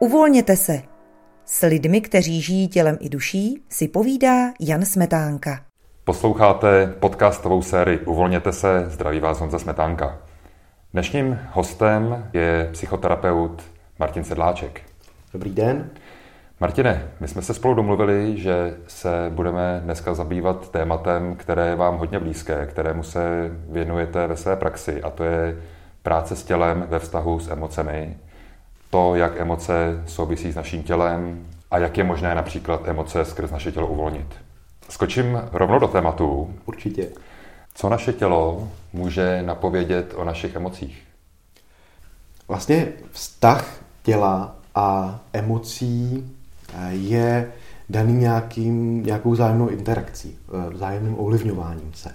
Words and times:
Uvolněte 0.00 0.56
se. 0.56 0.82
S 1.44 1.66
lidmi, 1.66 2.00
kteří 2.00 2.42
žijí 2.42 2.68
tělem 2.68 2.96
i 3.00 3.08
duší, 3.08 3.62
si 3.68 3.88
povídá 3.88 4.52
Jan 4.60 4.84
Smetánka. 4.84 5.60
Posloucháte 6.04 6.94
podcastovou 7.00 7.62
sérii 7.62 7.98
Uvolněte 7.98 8.52
se, 8.52 8.84
zdraví 8.88 9.20
vás 9.20 9.40
Honza 9.40 9.58
Smetánka. 9.58 10.18
Dnešním 10.92 11.38
hostem 11.52 12.30
je 12.32 12.68
psychoterapeut 12.72 13.62
Martin 13.98 14.24
Sedláček. 14.24 14.82
Dobrý 15.32 15.50
den. 15.50 15.90
Martine, 16.60 17.08
my 17.20 17.28
jsme 17.28 17.42
se 17.42 17.54
spolu 17.54 17.74
domluvili, 17.74 18.38
že 18.38 18.76
se 18.86 19.30
budeme 19.34 19.80
dneska 19.84 20.14
zabývat 20.14 20.70
tématem, 20.70 21.36
které 21.36 21.66
je 21.66 21.76
vám 21.76 21.98
hodně 21.98 22.18
blízké, 22.18 22.66
kterému 22.66 23.02
se 23.02 23.50
věnujete 23.68 24.26
ve 24.26 24.36
své 24.36 24.56
praxi, 24.56 25.02
a 25.02 25.10
to 25.10 25.24
je 25.24 25.56
práce 26.02 26.36
s 26.36 26.44
tělem 26.44 26.86
ve 26.88 26.98
vztahu 26.98 27.40
s 27.40 27.50
emocemi, 27.50 28.16
to, 28.90 29.14
jak 29.14 29.40
emoce 29.40 30.02
souvisí 30.06 30.52
s 30.52 30.56
naším 30.56 30.82
tělem 30.82 31.46
a 31.70 31.78
jak 31.78 31.98
je 31.98 32.04
možné 32.04 32.34
například 32.34 32.88
emoce 32.88 33.24
skrz 33.24 33.50
naše 33.50 33.72
tělo 33.72 33.86
uvolnit. 33.86 34.26
Skočím 34.88 35.40
rovnou 35.52 35.78
do 35.78 35.88
tématu. 35.88 36.54
Určitě. 36.66 37.08
Co 37.74 37.88
naše 37.88 38.12
tělo 38.12 38.68
může 38.92 39.42
napovědět 39.42 40.12
o 40.16 40.24
našich 40.24 40.56
emocích? 40.56 41.02
Vlastně 42.48 42.88
vztah 43.10 43.80
těla 44.02 44.56
a 44.74 45.18
emocí 45.32 46.30
eh, 46.74 46.92
je 46.92 47.52
daný 47.88 48.12
nějakým, 48.12 49.02
nějakou 49.02 49.30
vzájemnou 49.30 49.68
interakcí, 49.68 50.38
eh, 50.48 50.70
vzájemným 50.70 51.18
ovlivňováním 51.18 51.94
se. 51.94 52.14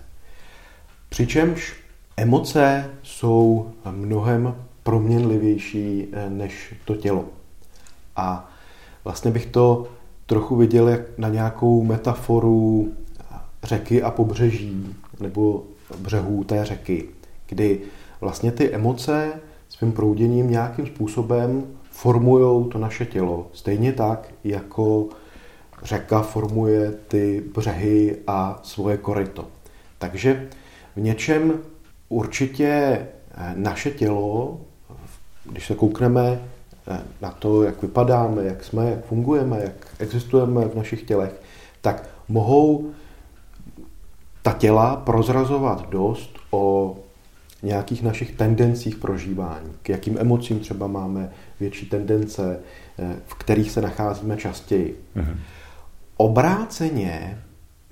Přičemž 1.10 1.76
emoce 2.18 2.90
jsou 3.04 3.72
mnohem 3.92 4.56
proměnlivější 4.84 6.08
eh, 6.12 6.30
než 6.30 6.76
to 6.86 6.96
tělo. 6.96 7.26
A 8.16 8.50
vlastně 9.04 9.32
bych 9.32 9.46
to 9.46 9.88
trochu 10.26 10.56
viděl 10.56 10.90
jak 10.90 11.02
na 11.18 11.30
nějakou 11.30 11.84
metaforu 11.84 12.94
řeky 13.64 14.04
a 14.04 14.12
pobřeží, 14.12 14.96
nebo 15.20 15.64
břehů 15.98 16.44
té 16.44 16.66
řeky, 16.66 17.06
kdy 17.48 17.82
vlastně 18.22 18.52
ty 18.52 18.72
emoce 18.72 19.40
svým 19.70 19.92
prouděním 19.92 20.50
nějakým 20.50 20.86
způsobem 20.86 21.64
formují 21.92 22.70
to 22.70 22.78
naše 22.80 23.06
tělo. 23.06 23.48
Stejně 23.54 23.94
tak, 23.94 24.34
jako 24.44 25.08
řeka 25.84 26.22
formuje 26.22 26.92
ty 26.92 27.44
břehy 27.56 28.18
a 28.28 28.60
svoje 28.64 28.98
koryto. 28.98 29.48
Takže 29.98 30.50
v 30.96 31.00
něčem 31.00 31.60
určitě 32.10 32.68
eh, 32.68 33.54
naše 33.56 33.92
tělo 33.92 34.62
když 35.46 35.68
se 35.68 35.76
koukneme 35.76 36.42
eh, 36.88 37.02
na 37.22 37.32
to, 37.32 37.64
jak 37.64 37.82
vypadáme, 37.82 38.44
jak 38.44 38.64
jsme, 38.64 38.90
jak 38.90 39.06
fungujeme, 39.06 39.60
jak 39.64 39.88
existujeme 40.00 40.66
v 40.66 40.76
našich 40.76 41.04
tělech, 41.04 41.42
tak 41.82 42.10
mohou 42.28 42.92
ta 44.42 44.54
těla 44.54 44.96
prozrazovat 44.96 45.90
dost 45.90 46.40
o 46.52 46.96
nějakých 47.64 48.04
našich 48.04 48.32
tendencích 48.32 48.96
prožívání, 48.96 49.70
k 49.82 49.90
jakým 49.90 50.18
emocím 50.18 50.60
třeba 50.60 50.88
máme 50.88 51.32
větší 51.60 51.86
tendence, 51.86 52.60
eh, 53.00 53.16
v 53.26 53.34
kterých 53.34 53.72
se 53.72 53.82
nacházíme 53.82 54.38
častěji. 54.38 55.00
Mm-hmm. 55.16 55.38
Obráceně 56.18 57.44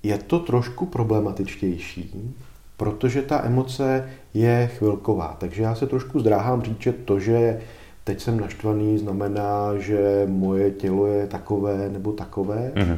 je 0.03 0.17
to 0.17 0.39
trošku 0.39 0.85
problematičtější, 0.85 2.33
protože 2.81 3.21
ta 3.21 3.45
emoce 3.45 4.09
je 4.33 4.69
chvilková. 4.77 5.37
Takže 5.39 5.63
já 5.63 5.75
se 5.75 5.87
trošku 5.87 6.19
zdráhám 6.19 6.61
říct, 6.61 6.81
že 6.81 6.93
to, 6.93 7.19
že 7.19 7.59
teď 8.03 8.21
jsem 8.21 8.39
naštvaný, 8.39 8.97
znamená, 8.97 9.77
že 9.77 10.25
moje 10.29 10.71
tělo 10.71 11.05
je 11.05 11.27
takové 11.27 11.89
nebo 11.89 12.11
takové. 12.11 12.71
Mm-hmm. 12.75 12.97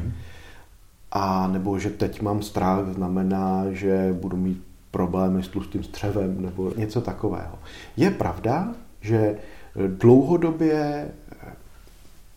A 1.12 1.48
nebo 1.48 1.78
že 1.78 1.90
teď 1.90 2.22
mám 2.22 2.42
strach, 2.42 2.86
znamená, 2.94 3.64
že 3.70 4.16
budu 4.20 4.36
mít 4.36 4.62
problémy 4.90 5.42
s 5.42 5.48
tlustým 5.48 5.82
střevem 5.82 6.42
nebo 6.42 6.72
něco 6.76 7.00
takového. 7.00 7.58
Je 7.96 8.10
pravda, 8.10 8.68
že 9.00 9.36
dlouhodobě 9.86 11.08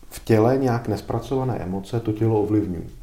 v 0.09 0.25
těle 0.25 0.57
nějak 0.57 0.87
nespracované 0.87 1.55
emoce 1.57 1.99
to 1.99 2.11
tělo 2.11 2.41
ovlivňují. 2.41 2.96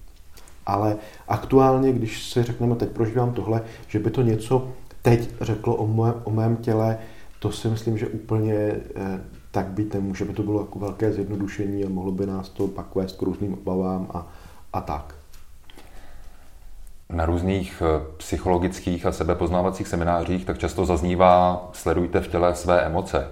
Ale 0.66 0.97
aktuálně, 1.28 1.92
když 1.92 2.22
si 2.22 2.42
řekneme, 2.42 2.75
teď 2.75 2.88
prožívám 2.88 3.32
tohle, 3.32 3.62
že 3.88 3.98
by 3.98 4.10
to 4.10 4.22
něco 4.22 4.69
teď 5.02 5.30
řeklo 5.41 5.75
o, 5.75 5.86
mé, 5.86 6.12
o 6.25 6.30
mém 6.30 6.56
těle, 6.56 6.98
to 7.38 7.52
si 7.52 7.69
myslím, 7.69 7.98
že 7.98 8.06
úplně 8.06 8.54
eh, 8.54 9.20
tak 9.50 9.66
být 9.66 9.94
nemůže. 9.94 10.24
By 10.24 10.32
to 10.32 10.42
bylo 10.42 10.60
jako 10.60 10.78
velké 10.78 11.12
zjednodušení 11.12 11.84
a 11.84 11.88
mohlo 11.88 12.12
by 12.12 12.26
nás 12.26 12.48
to 12.48 12.69
pak 12.69 12.94
vést 12.94 13.16
k 13.16 13.22
různým 13.22 13.54
obavám 13.54 14.06
a, 14.14 14.26
a 14.72 14.80
tak. 14.80 15.14
Na 17.10 17.26
různých 17.26 17.82
eh, 17.86 18.04
psychologických 18.16 19.06
a 19.06 19.12
sebepoznávacích 19.12 19.88
seminářích 19.88 20.44
tak 20.44 20.58
často 20.58 20.86
zaznívá 20.86 21.69
sledujte 21.72 22.20
v 22.20 22.28
těle 22.28 22.54
své 22.54 22.82
emoce. 22.82 23.28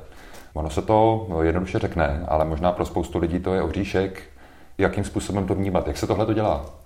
Ono 0.55 0.71
se 0.71 0.83
to 0.83 1.29
jednoduše 1.43 1.79
řekne, 1.79 2.25
ale 2.29 2.45
možná 2.45 2.73
pro 2.73 2.85
spoustu 2.85 3.19
lidí 3.19 3.41
to 3.41 3.55
je 3.55 3.63
ohříšek. 3.63 4.23
Jakým 4.79 5.05
způsobem 5.05 5.47
to 5.47 5.55
vnímat? 5.55 5.87
Jak 5.87 5.99
se 5.99 6.07
tohle 6.07 6.27
to 6.27 6.33
dělá? 6.33 6.82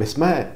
My 0.00 0.06
jsme 0.06 0.52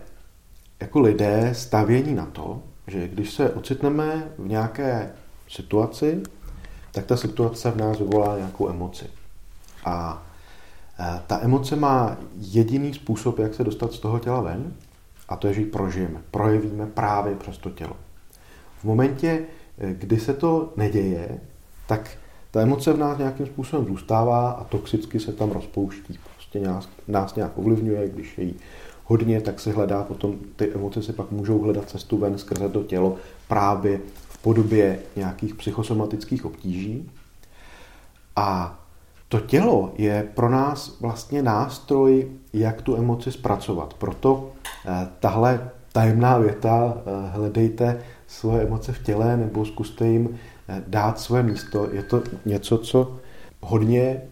jako 0.80 1.00
lidé 1.00 1.50
stavění 1.52 2.14
na 2.14 2.26
to, 2.26 2.62
že 2.86 3.08
když 3.08 3.30
se 3.30 3.50
ocitneme 3.50 4.28
v 4.38 4.48
nějaké 4.48 5.12
situaci, 5.48 6.22
tak 6.92 7.06
ta 7.06 7.16
situace 7.16 7.70
v 7.70 7.76
nás 7.76 7.98
vyvolá 7.98 8.36
nějakou 8.36 8.68
emoci. 8.68 9.04
A 9.84 10.26
e, 11.00 11.20
ta 11.26 11.40
emoce 11.42 11.76
má 11.76 12.16
jediný 12.36 12.94
způsob, 12.94 13.38
jak 13.38 13.54
se 13.54 13.64
dostat 13.64 13.92
z 13.92 13.98
toho 13.98 14.18
těla 14.18 14.40
ven, 14.40 14.72
a 15.28 15.36
to 15.36 15.46
je, 15.46 15.54
že 15.54 15.60
ji 15.60 15.66
prožijeme, 15.66 16.20
projevíme 16.30 16.86
právě 16.86 17.34
přes 17.34 17.58
to 17.58 17.70
tělo. 17.70 17.96
V 18.78 18.84
momentě, 18.84 19.44
e, 19.78 19.94
kdy 19.94 20.20
se 20.20 20.34
to 20.34 20.72
neděje, 20.76 21.40
tak 21.86 22.10
ta 22.50 22.60
emoce 22.60 22.92
v 22.92 22.98
nás 22.98 23.18
nějakým 23.18 23.46
způsobem 23.46 23.86
zůstává 23.86 24.50
a 24.50 24.64
toxicky 24.64 25.20
se 25.20 25.32
tam 25.32 25.50
rozpouští. 25.50 26.18
Prostě 26.34 26.60
nás, 26.60 26.88
nás 27.08 27.34
nějak 27.34 27.58
ovlivňuje, 27.58 28.08
když 28.08 28.38
jí 28.38 28.56
hodně, 29.04 29.40
tak 29.40 29.60
se 29.60 29.72
hledá 29.72 30.02
potom, 30.02 30.34
ty 30.56 30.72
emoce 30.74 31.02
se 31.02 31.12
pak 31.12 31.30
můžou 31.30 31.58
hledat 31.58 31.90
cestu 31.90 32.18
ven 32.18 32.38
skrze 32.38 32.68
to 32.68 32.82
tělo 32.82 33.16
právě 33.48 34.00
v 34.28 34.38
podobě 34.38 34.98
nějakých 35.16 35.54
psychosomatických 35.54 36.44
obtíží. 36.44 37.10
A 38.36 38.78
to 39.28 39.40
tělo 39.40 39.92
je 39.98 40.28
pro 40.34 40.50
nás 40.50 41.00
vlastně 41.00 41.42
nástroj, 41.42 42.28
jak 42.52 42.82
tu 42.82 42.96
emoci 42.96 43.32
zpracovat. 43.32 43.94
Proto 43.94 44.52
eh, 44.86 45.08
tahle 45.20 45.70
tajemná 45.92 46.38
věta, 46.38 46.94
eh, 46.96 47.30
hledejte 47.30 48.02
svoje 48.26 48.62
emoce 48.62 48.92
v 48.92 49.02
těle 49.02 49.36
nebo 49.36 49.64
zkuste 49.64 50.06
jim 50.06 50.38
eh, 50.68 50.82
dát 50.86 51.20
svoje 51.20 51.42
místo, 51.42 51.88
je 51.92 52.02
to 52.02 52.22
něco, 52.44 52.78
co 52.78 53.16
hodně 53.60 54.22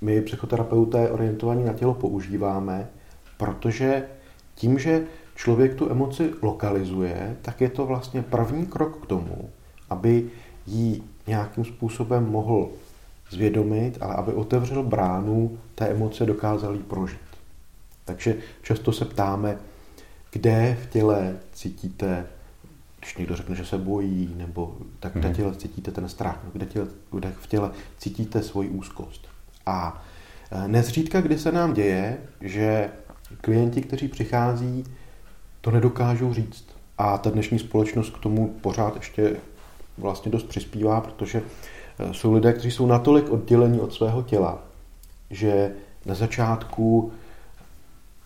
my 0.00 0.20
psychoterapeuté 0.20 1.10
orientovaní 1.10 1.64
na 1.64 1.72
tělo 1.72 1.94
používáme, 1.94 2.88
protože 3.36 4.02
tím, 4.62 4.78
že 4.78 5.06
člověk 5.34 5.74
tu 5.74 5.90
emoci 5.90 6.30
lokalizuje, 6.42 7.36
tak 7.42 7.60
je 7.60 7.70
to 7.70 7.86
vlastně 7.86 8.22
první 8.22 8.66
krok 8.66 9.02
k 9.02 9.06
tomu, 9.06 9.50
aby 9.90 10.30
ji 10.66 11.02
nějakým 11.26 11.64
způsobem 11.64 12.30
mohl 12.30 12.70
zvědomit, 13.30 13.98
ale 14.00 14.14
aby 14.14 14.32
otevřel 14.32 14.82
bránu 14.82 15.58
té 15.74 15.86
emoce, 15.86 16.26
dokázal 16.26 16.74
ji 16.74 16.82
prožít. 16.82 17.18
Takže 18.04 18.36
často 18.62 18.92
se 18.92 19.04
ptáme, 19.04 19.58
kde 20.30 20.78
v 20.82 20.90
těle 20.90 21.36
cítíte, 21.52 22.26
když 23.00 23.16
někdo 23.16 23.36
řekne, 23.36 23.56
že 23.56 23.64
se 23.64 23.78
bojí, 23.78 24.34
nebo 24.36 24.76
tak 25.00 25.12
kde 25.12 25.20
v 25.20 25.24
mhm. 25.24 25.34
těle 25.34 25.54
cítíte 25.56 25.90
ten 25.90 26.08
strach, 26.08 26.38
kde, 26.52 26.66
těle, 26.66 26.86
kde 27.10 27.32
v 27.40 27.46
těle 27.46 27.70
cítíte 27.98 28.42
svoji 28.42 28.68
úzkost. 28.68 29.28
A 29.66 30.04
e, 30.50 30.68
nezřídka, 30.68 31.20
kdy 31.20 31.38
se 31.38 31.52
nám 31.52 31.74
děje, 31.74 32.18
že 32.40 32.90
klienti, 33.40 33.82
kteří 33.82 34.08
přichází, 34.08 34.84
to 35.60 35.70
nedokážou 35.70 36.34
říct. 36.34 36.64
A 36.98 37.18
ta 37.18 37.30
dnešní 37.30 37.58
společnost 37.58 38.10
k 38.10 38.18
tomu 38.18 38.48
pořád 38.60 38.96
ještě 38.96 39.36
vlastně 39.98 40.32
dost 40.32 40.48
přispívá, 40.48 41.00
protože 41.00 41.42
eh, 41.98 42.14
jsou 42.14 42.32
lidé, 42.32 42.52
kteří 42.52 42.70
jsou 42.70 42.86
natolik 42.86 43.30
oddělení 43.30 43.80
od 43.80 43.94
svého 43.94 44.22
těla, 44.22 44.58
že 45.30 45.72
na 46.06 46.14
začátku 46.14 47.12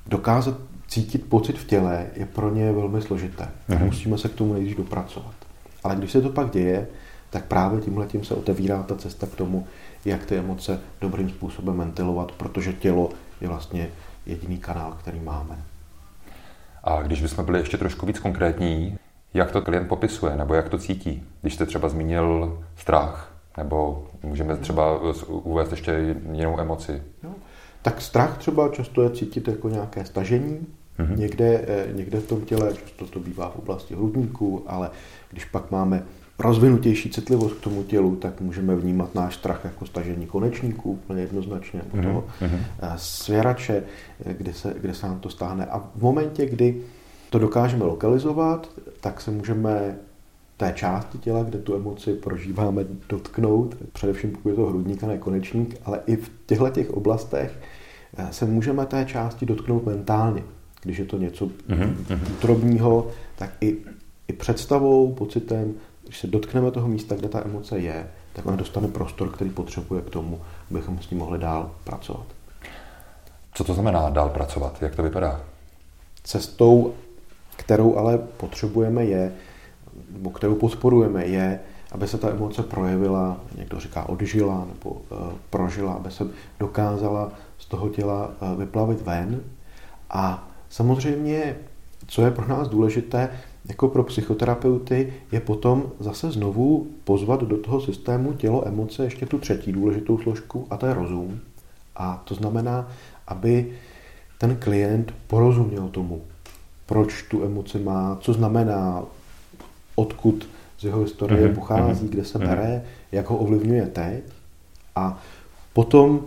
dokázat 0.06 0.54
cítit 0.88 1.28
pocit 1.28 1.58
v 1.58 1.66
těle 1.66 2.06
je 2.14 2.26
pro 2.26 2.50
ně 2.50 2.72
velmi 2.72 3.02
složité. 3.02 3.48
Mm-hmm. 3.68 3.84
Musíme 3.84 4.18
se 4.18 4.28
k 4.28 4.34
tomu 4.34 4.52
nejdřív 4.52 4.76
dopracovat. 4.76 5.34
Ale 5.84 5.96
když 5.96 6.10
se 6.12 6.22
to 6.22 6.28
pak 6.30 6.50
děje, 6.50 6.88
tak 7.30 7.44
právě 7.44 7.80
tímhle 7.80 8.06
tím 8.06 8.24
se 8.24 8.34
otevírá 8.34 8.82
ta 8.82 8.94
cesta 8.94 9.26
k 9.26 9.34
tomu, 9.34 9.66
jak 10.04 10.26
ty 10.26 10.36
emoce 10.36 10.80
dobrým 11.00 11.28
způsobem 11.28 11.78
ventilovat, 11.78 12.32
protože 12.32 12.72
tělo 12.72 13.10
je 13.40 13.48
vlastně 13.48 13.88
jediný 14.26 14.58
kanál, 14.58 14.96
který 15.00 15.20
máme. 15.20 15.58
A 16.84 17.02
když 17.02 17.22
bychom 17.22 17.44
byli 17.44 17.58
ještě 17.58 17.78
trošku 17.78 18.06
víc 18.06 18.18
konkrétní, 18.18 18.98
jak 19.34 19.50
to 19.50 19.62
klient 19.62 19.88
popisuje 19.88 20.36
nebo 20.36 20.54
jak 20.54 20.68
to 20.68 20.78
cítí? 20.78 21.22
Když 21.40 21.54
jste 21.54 21.66
třeba 21.66 21.88
zmínil 21.88 22.58
strach, 22.76 23.36
Nebo 23.56 24.06
můžeme 24.22 24.56
třeba 24.56 25.00
uvést 25.26 25.70
ještě 25.70 26.16
jinou 26.32 26.60
emoci? 26.60 27.02
Jo. 27.22 27.30
Tak 27.82 28.02
strach 28.02 28.38
třeba 28.38 28.68
často 28.68 29.02
je 29.02 29.10
cítit 29.10 29.48
jako 29.48 29.68
nějaké 29.68 30.04
stažení, 30.04 30.66
mm-hmm. 30.98 31.16
někde, 31.16 31.64
eh, 31.68 31.92
někde 31.92 32.20
v 32.20 32.26
tom 32.26 32.40
těle, 32.40 32.74
často 32.74 33.06
to 33.06 33.20
bývá 33.20 33.48
v 33.48 33.56
oblasti 33.56 33.94
hrudníků, 33.94 34.64
ale 34.66 34.90
když 35.30 35.44
pak 35.44 35.70
máme 35.70 36.02
rozvinutější 36.38 37.10
citlivost 37.10 37.56
k 37.56 37.60
tomu 37.60 37.82
tělu, 37.82 38.16
tak 38.16 38.40
můžeme 38.40 38.76
vnímat 38.76 39.14
náš 39.14 39.34
strach 39.34 39.60
jako 39.64 39.86
stažení 39.86 40.26
konečníků 40.26 40.90
úplně 40.90 41.22
jednoznačně, 41.22 41.80
nebo 41.84 42.02
toho 42.02 42.24
mm-hmm. 42.40 42.94
svěrače, 42.96 43.82
kde 44.38 44.52
se, 44.52 44.74
kde 44.80 44.94
se 44.94 45.06
nám 45.06 45.20
to 45.20 45.30
stáhne. 45.30 45.66
A 45.66 45.78
v 45.78 46.02
momentě, 46.02 46.46
kdy 46.46 46.82
to 47.30 47.38
dokážeme 47.38 47.84
lokalizovat, 47.84 48.70
tak 49.00 49.20
se 49.20 49.30
můžeme 49.30 49.96
té 50.56 50.72
části 50.76 51.18
těla, 51.18 51.42
kde 51.42 51.58
tu 51.58 51.74
emoci 51.74 52.14
prožíváme, 52.14 52.84
dotknout, 53.08 53.76
především 53.92 54.30
pokud 54.30 54.48
je 54.48 54.54
to 54.54 54.66
hrudník 54.66 55.04
a 55.04 55.06
ne 55.06 55.18
konečník, 55.18 55.76
ale 55.84 56.00
i 56.06 56.16
v 56.16 56.30
těchto 56.46 56.70
těch 56.70 56.90
oblastech 56.90 57.58
eh, 58.16 58.28
se 58.30 58.44
můžeme 58.44 58.86
té 58.86 59.04
části 59.04 59.46
dotknout 59.46 59.86
mentálně. 59.86 60.42
Když 60.82 60.98
je 60.98 61.04
to 61.04 61.18
něco 61.18 61.46
mm-hmm. 61.46 62.18
útrobního, 62.32 63.08
tak 63.38 63.50
i, 63.60 63.76
i 64.28 64.32
představou, 64.32 65.12
pocitem 65.14 65.74
když 66.06 66.18
se 66.18 66.26
dotkneme 66.26 66.70
toho 66.70 66.88
místa, 66.88 67.14
kde 67.14 67.28
ta 67.28 67.44
emoce 67.44 67.78
je, 67.78 68.10
tak 68.32 68.46
ona 68.46 68.56
dostane 68.56 68.88
prostor, 68.88 69.30
který 69.30 69.50
potřebuje 69.50 70.02
k 70.02 70.10
tomu, 70.10 70.40
abychom 70.70 70.98
s 70.98 71.10
ním 71.10 71.18
mohli 71.18 71.38
dál 71.38 71.70
pracovat. 71.84 72.26
Co 73.54 73.64
to 73.64 73.74
znamená 73.74 74.10
dál 74.10 74.28
pracovat? 74.28 74.82
Jak 74.82 74.96
to 74.96 75.02
vypadá? 75.02 75.40
Cestou, 76.24 76.94
kterou 77.56 77.96
ale 77.96 78.18
potřebujeme 78.18 79.04
je, 79.04 79.32
nebo 80.10 80.30
kterou 80.30 80.54
podporujeme 80.54 81.26
je, 81.26 81.60
aby 81.92 82.08
se 82.08 82.18
ta 82.18 82.30
emoce 82.30 82.62
projevila, 82.62 83.40
někdo 83.58 83.80
říká 83.80 84.08
odžila 84.08 84.66
nebo 84.68 84.90
uh, 84.90 85.18
prožila, 85.50 85.92
aby 85.92 86.10
se 86.10 86.26
dokázala 86.60 87.32
z 87.58 87.66
toho 87.66 87.88
těla 87.88 88.30
uh, 88.40 88.58
vyplavit 88.58 89.02
ven. 89.02 89.40
A 90.10 90.48
samozřejmě, 90.68 91.56
co 92.06 92.22
je 92.22 92.30
pro 92.30 92.48
nás 92.48 92.68
důležité, 92.68 93.28
jako 93.68 93.88
pro 93.88 94.04
psychoterapeuty 94.04 95.12
je 95.32 95.40
potom 95.40 95.92
zase 96.00 96.30
znovu 96.30 96.86
pozvat 97.04 97.42
do 97.42 97.56
toho 97.56 97.80
systému 97.80 98.32
tělo, 98.32 98.68
emoce, 98.68 99.04
ještě 99.04 99.26
tu 99.26 99.38
třetí 99.38 99.72
důležitou 99.72 100.18
složku, 100.18 100.66
a 100.70 100.76
to 100.76 100.86
je 100.86 100.94
rozum. 100.94 101.40
A 101.96 102.22
to 102.24 102.34
znamená, 102.34 102.88
aby 103.26 103.72
ten 104.38 104.56
klient 104.56 105.14
porozuměl 105.26 105.88
tomu, 105.88 106.22
proč 106.86 107.22
tu 107.22 107.44
emoci 107.44 107.78
má, 107.78 108.18
co 108.20 108.32
znamená, 108.32 109.02
odkud 109.94 110.48
z 110.78 110.84
jeho 110.84 111.00
historie 111.00 111.48
mm-hmm. 111.48 111.54
pochází, 111.54 112.08
kde 112.08 112.24
se 112.24 112.38
mhm. 112.38 112.48
bere, 112.48 112.84
jak 113.12 113.30
ho 113.30 113.36
ovlivňuje 113.36 113.86
teď. 113.86 114.24
A 114.96 115.22
potom 115.72 116.20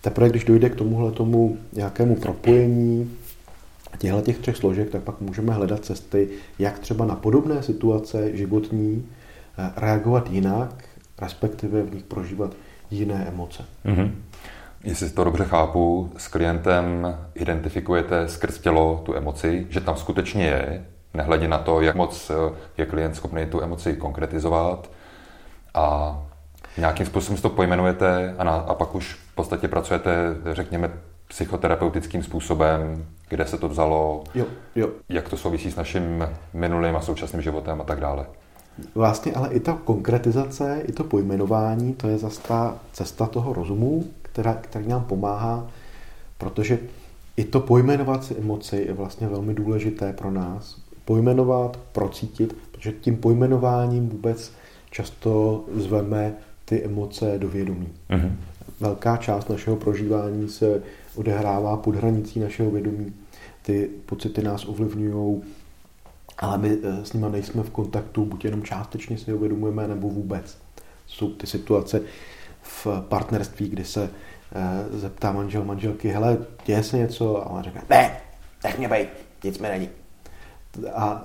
teprve, 0.00 0.28
když 0.28 0.44
dojde 0.44 0.70
k 0.70 0.76
tomuhle 0.76 1.12
tomu 1.12 1.58
nějakému 1.72 2.16
propojení, 2.16 3.10
těchto 3.98 4.20
těch 4.20 4.38
třech 4.38 4.56
složek, 4.56 4.90
tak 4.90 5.02
pak 5.02 5.20
můžeme 5.20 5.52
hledat 5.52 5.84
cesty, 5.84 6.28
jak 6.58 6.78
třeba 6.78 7.04
na 7.04 7.14
podobné 7.14 7.62
situace 7.62 8.36
životní 8.36 9.08
eh, 9.58 9.70
reagovat 9.76 10.30
jinak, 10.30 10.84
respektive 11.20 11.82
v 11.82 11.94
nich 11.94 12.04
prožívat 12.04 12.54
jiné 12.90 13.26
emoce. 13.28 13.64
Mm-hmm. 13.84 14.10
Jestli 14.84 15.10
to 15.10 15.24
dobře 15.24 15.44
chápu, 15.44 16.12
s 16.16 16.28
klientem 16.28 17.16
identifikujete 17.34 18.28
skrz 18.28 18.58
tělo 18.58 19.02
tu 19.04 19.14
emoci, 19.14 19.66
že 19.70 19.80
tam 19.80 19.96
skutečně 19.96 20.44
je, 20.44 20.84
nehledě 21.14 21.48
na 21.48 21.58
to, 21.58 21.80
jak 21.80 21.96
moc 21.96 22.30
eh, 22.30 22.54
je 22.78 22.86
klient 22.86 23.14
schopný 23.14 23.46
tu 23.46 23.62
emoci 23.62 23.94
konkretizovat 23.94 24.90
a 25.74 26.16
nějakým 26.76 27.06
způsobem 27.06 27.36
si 27.36 27.42
to 27.42 27.50
pojmenujete 27.50 28.34
a, 28.38 28.44
na, 28.44 28.52
a 28.52 28.74
pak 28.74 28.94
už 28.94 29.14
v 29.14 29.34
podstatě 29.34 29.68
pracujete, 29.68 30.10
řekněme, 30.52 30.90
psychoterapeutickým 31.28 32.22
způsobem, 32.22 33.06
kde 33.30 33.46
se 33.46 33.58
to 33.58 33.68
vzalo, 33.68 34.24
jo, 34.34 34.46
jo. 34.76 34.90
jak 35.08 35.28
to 35.28 35.36
souvisí 35.36 35.70
s 35.70 35.76
naším 35.76 36.28
minulým 36.54 36.96
a 36.96 37.00
současným 37.00 37.42
životem 37.42 37.80
a 37.80 37.84
tak 37.84 38.00
dále. 38.00 38.26
Vlastně 38.94 39.32
ale 39.32 39.48
i 39.48 39.60
ta 39.60 39.78
konkretizace, 39.84 40.82
i 40.88 40.92
to 40.92 41.04
pojmenování, 41.04 41.94
to 41.94 42.08
je 42.08 42.18
zase 42.18 42.40
ta 42.48 42.76
cesta 42.92 43.26
toho 43.26 43.52
rozumu, 43.52 44.04
která, 44.22 44.54
která 44.54 44.86
nám 44.86 45.04
pomáhá, 45.04 45.66
protože 46.38 46.78
i 47.36 47.44
to 47.44 47.60
pojmenovat 47.60 48.24
si 48.24 48.34
emoci 48.34 48.76
je 48.76 48.92
vlastně 48.92 49.28
velmi 49.28 49.54
důležité 49.54 50.12
pro 50.12 50.30
nás. 50.30 50.76
Pojmenovat, 51.04 51.78
procítit, 51.92 52.56
protože 52.70 52.92
tím 52.92 53.16
pojmenováním 53.16 54.08
vůbec 54.08 54.52
často 54.90 55.64
zveme 55.74 56.34
ty 56.64 56.84
emoce 56.84 57.38
do 57.38 57.48
vědomí. 57.48 57.88
Mm-hmm. 58.10 58.32
Velká 58.80 59.16
část 59.16 59.50
našeho 59.50 59.76
prožívání 59.76 60.48
se 60.48 60.82
odehrává 61.14 61.76
pod 61.76 61.96
hranicí 61.96 62.40
našeho 62.40 62.70
vědomí. 62.70 63.12
Ty 63.62 63.90
pocity 64.06 64.42
nás 64.42 64.64
ovlivňují, 64.64 65.42
ale 66.38 66.58
my 66.58 66.78
eh, 66.82 67.04
s 67.04 67.12
nimi 67.12 67.26
nejsme 67.30 67.62
v 67.62 67.70
kontaktu, 67.70 68.24
buď 68.24 68.44
jenom 68.44 68.62
částečně 68.62 69.18
si 69.18 69.34
uvědomujeme, 69.34 69.88
nebo 69.88 70.08
vůbec. 70.08 70.58
Jsou 71.06 71.30
ty 71.30 71.46
situace 71.46 72.00
v 72.62 72.86
partnerství, 73.08 73.68
kdy 73.68 73.84
se 73.84 74.10
eh, 74.52 74.98
zeptá 74.98 75.32
manžel 75.32 75.64
manželky, 75.64 76.08
hele, 76.08 76.38
děje 76.66 76.82
se 76.82 76.98
něco? 76.98 77.36
A 77.42 77.50
ona 77.50 77.62
řekne, 77.62 77.82
ne, 77.90 78.16
nech 78.64 78.78
mě 78.78 78.88
bejt, 78.88 79.08
nic 79.44 79.58
mi 79.58 79.68
není. 79.68 79.88
A, 80.94 81.24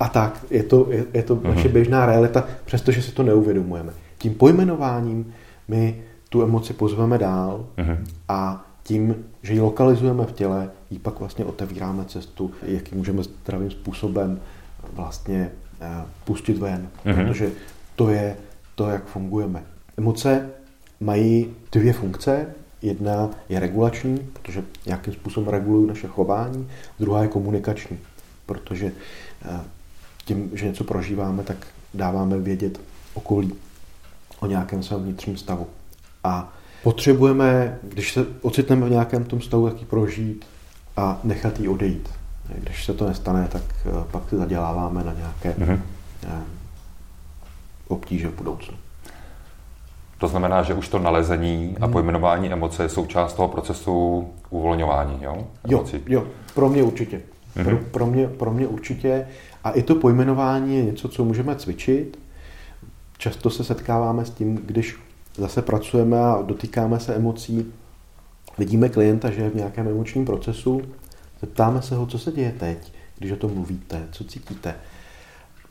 a 0.00 0.08
tak, 0.08 0.44
je 0.50 0.62
to, 0.62 0.86
je, 0.90 1.04
je 1.14 1.22
to 1.22 1.36
mm-hmm. 1.36 1.54
naše 1.54 1.68
běžná 1.68 2.06
realita, 2.06 2.48
přestože 2.64 3.02
si 3.02 3.12
to 3.12 3.22
neuvědomujeme. 3.22 3.92
Tím 4.18 4.34
pojmenováním 4.34 5.34
my 5.68 6.02
tu 6.28 6.42
emoci 6.42 6.72
pozveme 6.72 7.18
dál 7.18 7.66
mm-hmm. 7.76 7.98
a 8.28 8.66
tím, 8.86 9.24
že 9.42 9.52
ji 9.52 9.60
lokalizujeme 9.60 10.26
v 10.26 10.32
těle, 10.32 10.70
ji 10.90 10.98
pak 10.98 11.18
vlastně 11.18 11.44
otevíráme 11.44 12.04
cestu, 12.04 12.50
jak 12.62 12.92
ji 12.92 12.98
můžeme 12.98 13.22
zdravým 13.22 13.70
způsobem 13.70 14.40
vlastně 14.92 15.50
eh, 15.80 16.04
pustit 16.24 16.58
ven, 16.58 16.88
mm-hmm. 17.04 17.26
protože 17.26 17.52
to 17.96 18.08
je 18.08 18.36
to, 18.74 18.90
jak 18.90 19.06
fungujeme. 19.06 19.62
Emoce 19.96 20.50
mají 21.00 21.54
dvě 21.72 21.92
funkce. 21.92 22.46
Jedna 22.82 23.30
je 23.48 23.60
regulační, 23.60 24.18
protože 24.32 24.64
nějakým 24.86 25.12
způsobem 25.12 25.48
regulují 25.48 25.88
naše 25.88 26.06
chování, 26.06 26.68
druhá 27.00 27.22
je 27.22 27.28
komunikační, 27.28 27.98
protože 28.46 28.92
eh, 29.44 29.60
tím, 30.24 30.50
že 30.54 30.66
něco 30.66 30.84
prožíváme, 30.84 31.42
tak 31.42 31.66
dáváme 31.94 32.38
vědět 32.38 32.80
okolí 33.14 33.52
o 34.40 34.46
nějakém 34.46 34.82
svém 34.82 35.02
vnitřním 35.02 35.36
stavu. 35.36 35.66
A 36.24 36.55
potřebujeme, 36.86 37.78
když 37.82 38.12
se 38.12 38.26
ocitneme 38.42 38.86
v 38.86 38.90
nějakém 38.90 39.24
tom 39.24 39.40
stavu, 39.40 39.70
tak 39.70 39.80
ji 39.80 39.86
prožít 39.86 40.46
a 40.96 41.20
nechat 41.24 41.60
ji 41.60 41.68
odejít. 41.68 42.08
Když 42.54 42.84
se 42.84 42.94
to 42.94 43.06
nestane, 43.06 43.48
tak 43.52 43.62
eh, 43.86 44.04
pak 44.10 44.28
si 44.28 44.36
zaděláváme 44.36 45.04
na 45.04 45.12
nějaké 45.12 45.50
mm-hmm. 45.50 45.80
obtíže 47.88 48.28
v 48.28 48.34
budoucnu. 48.34 48.76
To 50.18 50.28
znamená, 50.28 50.62
že 50.62 50.74
už 50.74 50.88
to 50.88 50.98
nalezení 50.98 51.76
a 51.80 51.84
mhm. 51.84 51.92
pojmenování 51.92 52.52
emoce 52.52 52.82
je 52.82 52.88
součást 52.88 53.34
toho 53.34 53.48
procesu 53.48 54.28
uvolňování, 54.50 55.18
jo? 55.22 55.46
Jo, 55.68 55.84
jo, 56.06 56.26
pro 56.54 56.68
mě 56.68 56.82
určitě. 56.82 57.20
Mm-hmm. 57.56 57.64
Pro, 57.64 57.76
pro, 57.76 58.06
mě, 58.06 58.28
pro 58.28 58.50
mě 58.50 58.66
určitě. 58.66 59.26
A 59.64 59.70
i 59.70 59.82
to 59.82 59.94
pojmenování 59.94 60.76
je 60.76 60.84
něco, 60.84 61.08
co 61.08 61.24
můžeme 61.24 61.56
cvičit. 61.56 62.18
Často 63.18 63.50
se 63.50 63.64
setkáváme 63.64 64.24
s 64.24 64.30
tím, 64.30 64.56
když 64.56 65.05
zase 65.36 65.62
pracujeme 65.62 66.20
a 66.20 66.42
dotýkáme 66.42 67.00
se 67.00 67.14
emocí, 67.14 67.72
vidíme 68.58 68.88
klienta, 68.88 69.30
že 69.30 69.42
je 69.42 69.50
v 69.50 69.54
nějakém 69.54 69.88
emočním 69.88 70.24
procesu, 70.24 70.82
zeptáme 71.40 71.82
se 71.82 71.94
ho, 71.94 72.06
co 72.06 72.18
se 72.18 72.32
děje 72.32 72.52
teď, 72.52 72.92
když 73.18 73.32
o 73.32 73.36
tom 73.36 73.54
mluvíte, 73.54 74.08
co 74.12 74.24
cítíte, 74.24 74.74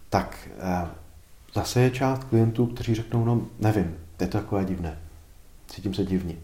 tak 0.09 0.49
eh, 0.59 0.87
zase 1.55 1.81
je 1.81 1.91
část 1.91 2.23
klientů, 2.23 2.65
kteří 2.65 2.95
řeknou, 2.95 3.25
no 3.25 3.41
nevím, 3.59 3.95
je 4.19 4.27
to 4.27 4.37
takové 4.37 4.65
divné, 4.65 4.97
cítím 5.67 5.93
se 5.93 6.05
divně. 6.05 6.35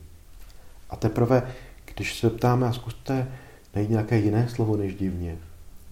A 0.90 0.96
teprve, 0.96 1.54
když 1.96 2.20
se 2.20 2.30
ptáme 2.30 2.68
a 2.68 2.74
zkuste 2.74 3.28
najít 3.76 3.90
nějaké 3.90 4.18
jiné 4.18 4.50
slovo 4.50 4.78
než 4.78 4.96
divně, 4.96 5.38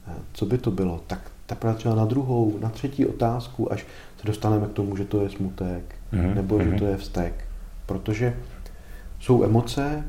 eh, 0.07 0.13
co 0.33 0.45
by 0.45 0.57
to 0.57 0.71
bylo, 0.71 1.03
tak 1.07 1.31
teprve 1.49 1.73
třeba 1.73 1.95
na 1.95 2.05
druhou, 2.05 2.57
na 2.59 2.69
třetí 2.69 3.05
otázku, 3.05 3.73
až 3.73 3.85
se 4.21 4.27
dostaneme 4.27 4.67
k 4.67 4.73
tomu, 4.73 4.95
že 4.95 5.05
to 5.05 5.21
je 5.21 5.29
smutek, 5.29 5.95
mm-hmm. 6.13 6.35
nebo 6.35 6.57
mm-hmm. 6.57 6.63
že 6.63 6.69
mhm. 6.69 6.79
to 6.79 6.85
je 6.85 6.97
vztek. 6.97 7.45
Protože 7.85 8.37
jsou 9.19 9.43
emoce, 9.43 10.03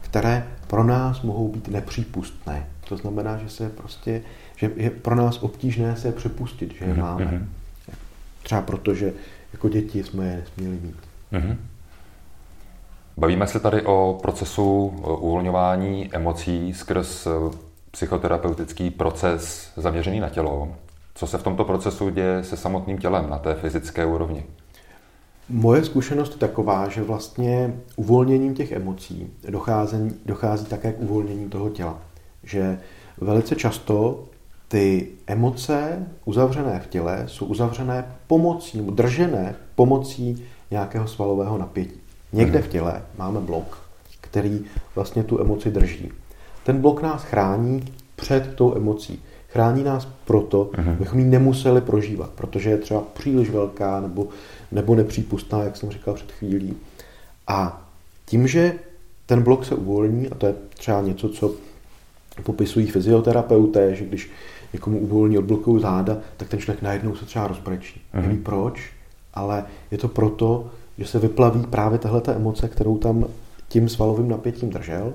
které 0.00 0.46
pro 0.66 0.84
nás 0.84 1.22
mohou 1.22 1.48
být 1.48 1.68
nepřípustné. 1.68 2.66
To 2.88 2.96
znamená, 2.96 3.36
že 3.36 3.48
se 3.48 3.68
prostě, 3.68 4.22
že 4.56 4.70
je 4.76 4.90
pro 4.90 5.14
nás 5.14 5.42
obtížné 5.42 5.96
se 5.96 6.08
je 6.08 6.12
připustit, 6.12 6.74
že 6.74 6.84
je 6.84 6.94
mm-hmm. 6.94 7.00
máme. 7.00 7.24
Mhm. 7.24 7.48
Třeba 8.42 8.62
protože 8.62 9.12
jako 9.52 9.68
děti 9.68 10.04
jsme 10.04 10.26
je 10.26 10.36
nesměli 10.36 10.78
mít. 10.82 10.96
Mm-hmm. 11.32 11.56
Bavíme 13.16 13.46
se 13.46 13.60
tady 13.60 13.82
o 13.82 14.18
procesu 14.22 14.86
uvolňování 15.20 16.14
emocí 16.14 16.74
skrz 16.74 17.28
psychoterapeutický 17.92 18.90
proces 18.90 19.70
zaměřený 19.76 20.20
na 20.20 20.28
tělo. 20.28 20.68
Co 21.14 21.26
se 21.26 21.38
v 21.38 21.42
tomto 21.42 21.64
procesu 21.64 22.10
děje 22.10 22.44
se 22.44 22.56
samotným 22.56 22.98
tělem 22.98 23.30
na 23.30 23.38
té 23.38 23.54
fyzické 23.54 24.06
úrovni? 24.06 24.44
Moje 25.48 25.84
zkušenost 25.84 26.32
je 26.32 26.38
taková, 26.38 26.88
že 26.88 27.02
vlastně 27.02 27.74
uvolněním 27.96 28.54
těch 28.54 28.72
emocí 28.72 29.32
dochází, 29.48 30.14
dochází 30.26 30.66
také 30.66 30.92
k 30.92 31.00
uvolnění 31.00 31.48
toho 31.48 31.70
těla. 31.70 31.98
Že 32.42 32.78
velice 33.20 33.56
často 33.56 34.24
ty 34.68 35.08
emoce 35.26 36.06
uzavřené 36.24 36.80
v 36.80 36.86
těle 36.86 37.24
jsou 37.26 37.46
uzavřené 37.46 38.04
pomocí, 38.26 38.78
nebo 38.78 38.90
držené 38.90 39.54
pomocí 39.74 40.44
nějakého 40.70 41.08
svalového 41.08 41.58
napětí. 41.58 42.00
Někde 42.32 42.62
v 42.62 42.68
těle 42.68 43.02
máme 43.18 43.40
blok, 43.40 43.78
který 44.20 44.64
vlastně 44.94 45.24
tu 45.24 45.40
emoci 45.40 45.70
drží. 45.70 46.12
Ten 46.64 46.80
blok 46.80 47.02
nás 47.02 47.24
chrání 47.24 47.84
před 48.16 48.54
tou 48.54 48.76
emocí. 48.76 49.22
Chrání 49.48 49.84
nás 49.84 50.08
proto, 50.24 50.64
uh-huh. 50.64 50.92
abychom 50.92 51.18
ji 51.18 51.24
nemuseli 51.24 51.80
prožívat, 51.80 52.30
protože 52.30 52.70
je 52.70 52.78
třeba 52.78 53.00
příliš 53.00 53.50
velká 53.50 54.00
nebo, 54.00 54.28
nebo 54.72 54.94
nepřípustná, 54.94 55.62
jak 55.62 55.76
jsem 55.76 55.90
říkal 55.90 56.14
před 56.14 56.32
chvílí. 56.32 56.76
A 57.46 57.88
tím, 58.26 58.48
že 58.48 58.74
ten 59.26 59.42
blok 59.42 59.64
se 59.64 59.74
uvolní, 59.74 60.28
a 60.28 60.34
to 60.34 60.46
je 60.46 60.54
třeba 60.68 61.00
něco, 61.00 61.28
co 61.28 61.54
popisují 62.42 62.86
fyzioterapeuté, 62.86 63.94
že 63.94 64.04
když 64.04 64.30
někomu 64.72 64.98
uvolní 64.98 65.38
odblokují 65.38 65.82
záda, 65.82 66.16
tak 66.36 66.48
ten 66.48 66.60
člověk 66.60 66.82
najednou 66.82 67.16
se 67.16 67.24
třeba 67.24 67.46
rozbrečí. 67.46 68.02
Uh-huh. 68.14 68.22
Neví 68.22 68.38
proč, 68.38 68.92
ale 69.34 69.64
je 69.90 69.98
to 69.98 70.08
proto, 70.08 70.70
že 70.98 71.06
se 71.06 71.18
vyplaví 71.18 71.66
právě 71.70 71.98
tahle 71.98 72.22
emoce, 72.26 72.68
kterou 72.68 72.98
tam 72.98 73.24
tím 73.68 73.88
svalovým 73.88 74.28
napětím 74.28 74.70
držel 74.70 75.12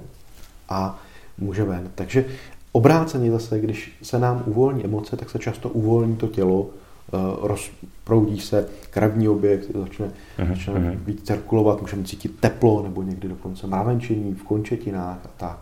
a 0.70 1.00
může 1.38 1.64
ven. 1.64 1.92
Takže 1.96 2.26
obráceně 2.72 3.32
zase, 3.32 3.60
když 3.60 3.98
se 4.02 4.20
nám 4.20 4.44
uvolní 4.46 4.86
emoce, 4.86 5.18
tak 5.18 5.30
se 5.30 5.40
často 5.40 5.70
uvolní 5.70 6.16
to 6.16 6.28
tělo, 6.28 6.68
eh, 6.70 7.18
rozproudí 7.42 8.40
se 8.40 8.68
krevní 8.90 9.30
objekt, 9.30 9.66
začne, 9.76 10.06
uh-huh, 10.40 10.48
začne 10.48 10.74
uh-huh. 10.74 10.98
víc 11.06 11.24
cirkulovat, 11.24 11.82
můžeme 11.82 12.04
cítit 12.04 12.40
teplo 12.40 12.84
nebo 12.84 13.04
někdy 13.04 13.28
dokonce 13.28 13.68
mravenčení 13.68 14.34
v 14.34 14.44
končetinách 14.44 15.20
a 15.26 15.30
tak. 15.38 15.58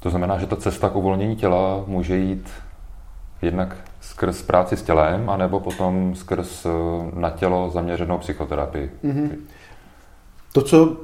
To 0.00 0.10
znamená, 0.10 0.38
že 0.38 0.46
ta 0.46 0.56
cesta 0.56 0.88
k 0.88 0.96
uvolnění 0.96 1.36
těla 1.36 1.84
může 1.86 2.16
jít 2.16 2.48
jednak 3.42 3.76
skrz 4.00 4.42
práci 4.42 4.76
s 4.76 4.82
tělem, 4.82 5.30
anebo 5.30 5.60
potom 5.60 6.14
skrz 6.14 6.66
eh, 6.66 6.70
na 7.20 7.30
tělo 7.30 7.70
zaměřenou 7.70 8.18
psychoterapii. 8.18 8.90
Mm-hmm. 9.04 9.30
To, 10.52 10.62
co 10.62 10.96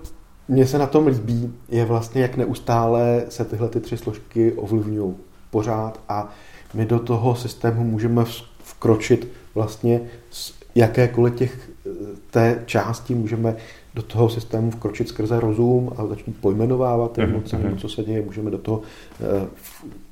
mně 0.49 0.67
se 0.67 0.79
na 0.79 0.87
tom 0.87 1.07
líbí, 1.07 1.55
je 1.69 1.85
vlastně, 1.85 2.23
jak 2.23 2.37
neustále 2.37 3.25
se 3.29 3.45
tyhle 3.45 3.69
ty 3.69 3.81
tři 3.81 3.97
složky 3.97 4.53
ovlivňují 4.53 5.15
pořád 5.51 6.01
a 6.09 6.29
my 6.75 6.87
do 6.87 6.99
toho 6.99 7.35
systému 7.35 7.85
můžeme 7.85 8.25
vkročit 8.63 9.29
vlastně 9.55 10.01
z 10.31 10.55
jakékoliv 10.75 11.35
těch 11.35 11.71
eh, 11.87 11.91
té 12.31 12.63
části 12.67 13.15
můžeme 13.15 13.57
do 13.95 14.03
toho 14.03 14.29
systému 14.29 14.71
vkročit 14.71 15.09
skrze 15.09 15.41
rozum 15.41 15.93
a 15.97 16.07
začít 16.07 16.41
pojmenovávat 16.41 17.13
ty 17.13 17.21
mhm, 17.21 17.31
emoce, 17.31 17.57
mm-hmm. 17.57 17.77
co 17.77 17.89
se 17.89 18.05
děje, 18.05 18.23
můžeme 18.23 18.51
do 18.51 18.59
toho 18.59 18.83
eh, 19.21 19.47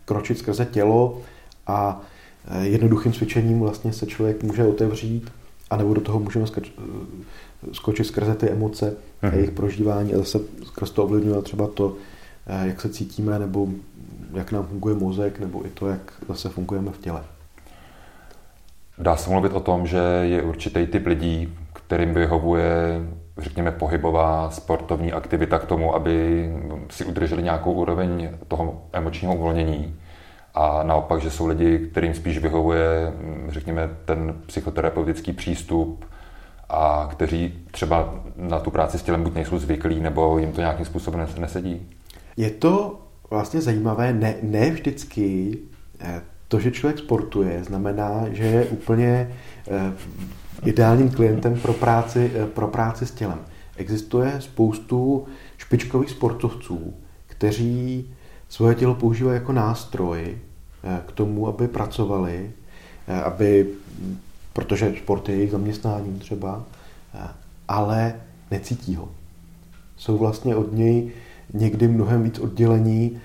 vkročit 0.04 0.38
skrze 0.38 0.64
tělo 0.64 1.18
a 1.66 2.02
Eh, 2.48 2.66
jednoduchým 2.66 3.12
cvičením 3.12 3.60
vlastně 3.60 3.92
se 3.92 4.06
člověk 4.06 4.42
může 4.42 4.64
otevřít 4.64 5.30
a 5.70 5.76
nebo 5.76 5.94
do 5.94 6.00
toho 6.00 6.20
můžeme 6.20 6.46
skočit, 7.72 8.06
skrze 8.06 8.34
ty 8.34 8.50
emoce 8.50 8.96
a 9.22 9.26
mhm. 9.26 9.34
jejich 9.34 9.50
prožívání 9.50 10.14
a 10.14 10.18
zase 10.18 10.40
skrz 10.64 10.90
to 10.90 11.04
ovlivňuje 11.04 11.42
třeba 11.42 11.66
to, 11.66 11.96
eh, 12.46 12.66
jak 12.68 12.80
se 12.80 12.88
cítíme, 12.88 13.38
nebo 13.38 13.68
jak 14.34 14.52
nám 14.52 14.66
funguje 14.66 14.94
mozek, 14.94 15.40
nebo 15.40 15.66
i 15.66 15.68
to, 15.68 15.88
jak 15.88 16.12
zase 16.28 16.48
fungujeme 16.48 16.90
v 16.90 16.98
těle. 16.98 17.22
Dá 18.98 19.16
se 19.16 19.30
mluvit 19.30 19.52
o 19.52 19.60
tom, 19.60 19.86
že 19.86 19.98
je 20.22 20.42
určitý 20.42 20.86
typ 20.86 21.06
lidí, 21.06 21.54
kterým 21.72 22.14
vyhovuje, 22.14 23.02
řekněme, 23.38 23.72
pohybová 23.72 24.50
sportovní 24.50 25.12
aktivita 25.12 25.58
k 25.58 25.64
tomu, 25.64 25.94
aby 25.94 26.48
si 26.90 27.04
udrželi 27.04 27.42
nějakou 27.42 27.72
úroveň 27.72 28.30
toho 28.48 28.82
emočního 28.92 29.34
uvolnění 29.34 29.94
a 30.54 30.82
naopak, 30.82 31.20
že 31.20 31.30
jsou 31.30 31.46
lidi, 31.46 31.78
kterým 31.78 32.14
spíš 32.14 32.38
vyhovuje, 32.38 33.12
řekněme, 33.48 33.90
ten 34.04 34.34
psychoterapeutický 34.46 35.32
přístup 35.32 36.04
a 36.68 37.08
kteří 37.12 37.54
třeba 37.70 38.14
na 38.36 38.60
tu 38.60 38.70
práci 38.70 38.98
s 38.98 39.02
tělem 39.02 39.22
buď 39.22 39.34
nejsou 39.34 39.58
zvyklí, 39.58 40.00
nebo 40.00 40.38
jim 40.38 40.52
to 40.52 40.60
nějakým 40.60 40.86
způsobem 40.86 41.28
nesedí? 41.38 41.86
Je 42.36 42.50
to 42.50 43.00
vlastně 43.30 43.60
zajímavé, 43.60 44.12
ne, 44.12 44.34
ne 44.42 44.70
vždycky 44.70 45.58
eh, 46.00 46.22
to, 46.48 46.60
že 46.60 46.70
člověk 46.70 46.98
sportuje, 46.98 47.64
znamená, 47.64 48.24
že 48.32 48.44
je 48.44 48.64
úplně 48.64 49.30
eh, 49.68 49.92
ideálním 50.64 51.10
klientem 51.10 51.60
pro 51.60 51.72
práci, 51.72 52.30
eh, 52.34 52.46
pro 52.46 52.68
práci 52.68 53.06
s 53.06 53.10
tělem. 53.10 53.38
Existuje 53.76 54.40
spoustu 54.40 55.26
špičkových 55.58 56.10
sportovců, 56.10 56.94
kteří 57.26 58.10
svoje 58.48 58.74
tělo 58.74 58.94
používají 58.94 59.34
jako 59.34 59.52
nástroj 59.52 60.38
k 61.06 61.12
tomu, 61.12 61.48
aby 61.48 61.68
pracovali, 61.68 62.50
aby, 63.24 63.66
protože 64.56 64.94
sport 64.98 65.28
je 65.28 65.34
jejich 65.34 65.50
zaměstnání 65.50 66.18
třeba, 66.18 66.64
ale 67.68 68.14
necítí 68.50 68.94
ho. 68.94 69.08
Jsou 69.96 70.18
vlastně 70.18 70.56
od 70.56 70.72
něj 70.72 71.10
někdy 71.52 71.88
mnohem 71.88 72.22
víc 72.22 72.38
oddělení 72.38 73.20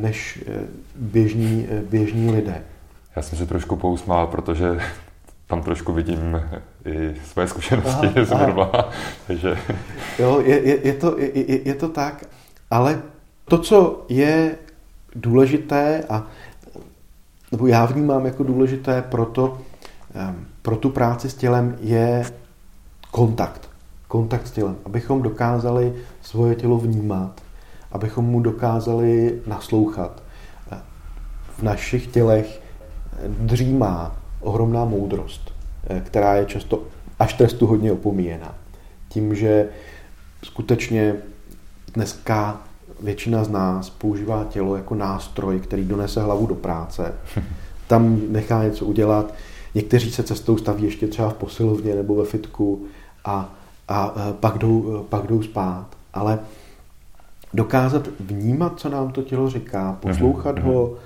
než 0.00 0.44
běžní, 0.96 1.66
běžní 1.90 2.30
lidé. 2.30 2.62
Já 3.16 3.22
jsem 3.22 3.38
se 3.38 3.46
trošku 3.46 3.76
pousmál, 3.76 4.26
protože 4.26 4.80
tam 5.46 5.62
trošku 5.62 5.92
vidím 5.92 6.42
i 6.84 7.14
své 7.24 7.48
zkušenosti 7.48 8.06
aha, 8.06 8.24
z 8.24 8.32
aha. 8.32 8.90
takže... 9.26 9.58
Jo, 10.18 10.42
je, 10.44 10.68
je, 10.68 10.86
je, 10.86 10.94
to, 10.94 11.18
je, 11.18 11.68
je 11.68 11.74
to 11.74 11.88
tak, 11.88 12.24
ale 12.70 13.02
to, 13.44 13.58
co 13.58 14.06
je 14.08 14.54
důležité 15.14 16.04
a 16.08 16.26
nebo 17.52 17.66
já 17.66 17.86
vnímám 17.86 18.26
jako 18.26 18.42
důležité 18.42 19.02
proto, 19.02 19.58
pro 20.68 20.76
tu 20.76 20.90
práci 20.90 21.30
s 21.30 21.34
tělem 21.34 21.76
je 21.80 22.24
kontakt. 23.10 23.70
Kontakt 24.08 24.46
s 24.46 24.50
tělem. 24.50 24.76
Abychom 24.84 25.22
dokázali 25.22 25.94
svoje 26.22 26.54
tělo 26.54 26.78
vnímat, 26.78 27.40
abychom 27.92 28.24
mu 28.24 28.40
dokázali 28.40 29.40
naslouchat. 29.46 30.22
V 31.58 31.62
našich 31.62 32.06
tělech 32.06 32.62
dřímá 33.28 34.16
ohromná 34.40 34.84
moudrost, 34.84 35.52
eh, 35.86 36.00
která 36.00 36.34
je 36.34 36.44
často 36.44 36.82
až 37.18 37.34
trestu 37.34 37.66
hodně 37.66 37.92
opomíjena. 37.92 38.54
Tím, 39.08 39.34
že 39.34 39.68
skutečně 40.42 41.14
dneska 41.94 42.60
většina 43.00 43.44
z 43.44 43.48
nás 43.48 43.90
používá 43.90 44.44
tělo 44.44 44.76
jako 44.76 44.94
nástroj, 44.94 45.60
který 45.60 45.84
donese 45.84 46.22
hlavu 46.22 46.46
do 46.46 46.54
práce. 46.54 47.14
Tam 47.86 48.20
nechá 48.28 48.64
něco 48.64 48.84
udělat. 48.84 49.34
Někteří 49.74 50.10
se 50.10 50.22
cestou 50.22 50.58
staví 50.58 50.84
ještě 50.84 51.06
třeba 51.06 51.30
v 51.30 51.34
posilovně 51.34 51.94
nebo 51.94 52.14
ve 52.14 52.24
fitku 52.24 52.86
a, 53.24 53.54
a 53.88 54.14
pak, 54.40 54.58
jdou, 54.58 55.06
pak 55.08 55.26
jdou 55.26 55.42
spát. 55.42 55.86
Ale 56.14 56.38
dokázat 57.54 58.08
vnímat, 58.20 58.80
co 58.80 58.88
nám 58.88 59.12
to 59.12 59.22
tělo 59.22 59.50
říká, 59.50 59.98
poslouchat 60.00 60.56
mm-hmm. 60.56 60.72
ho, 60.72 60.96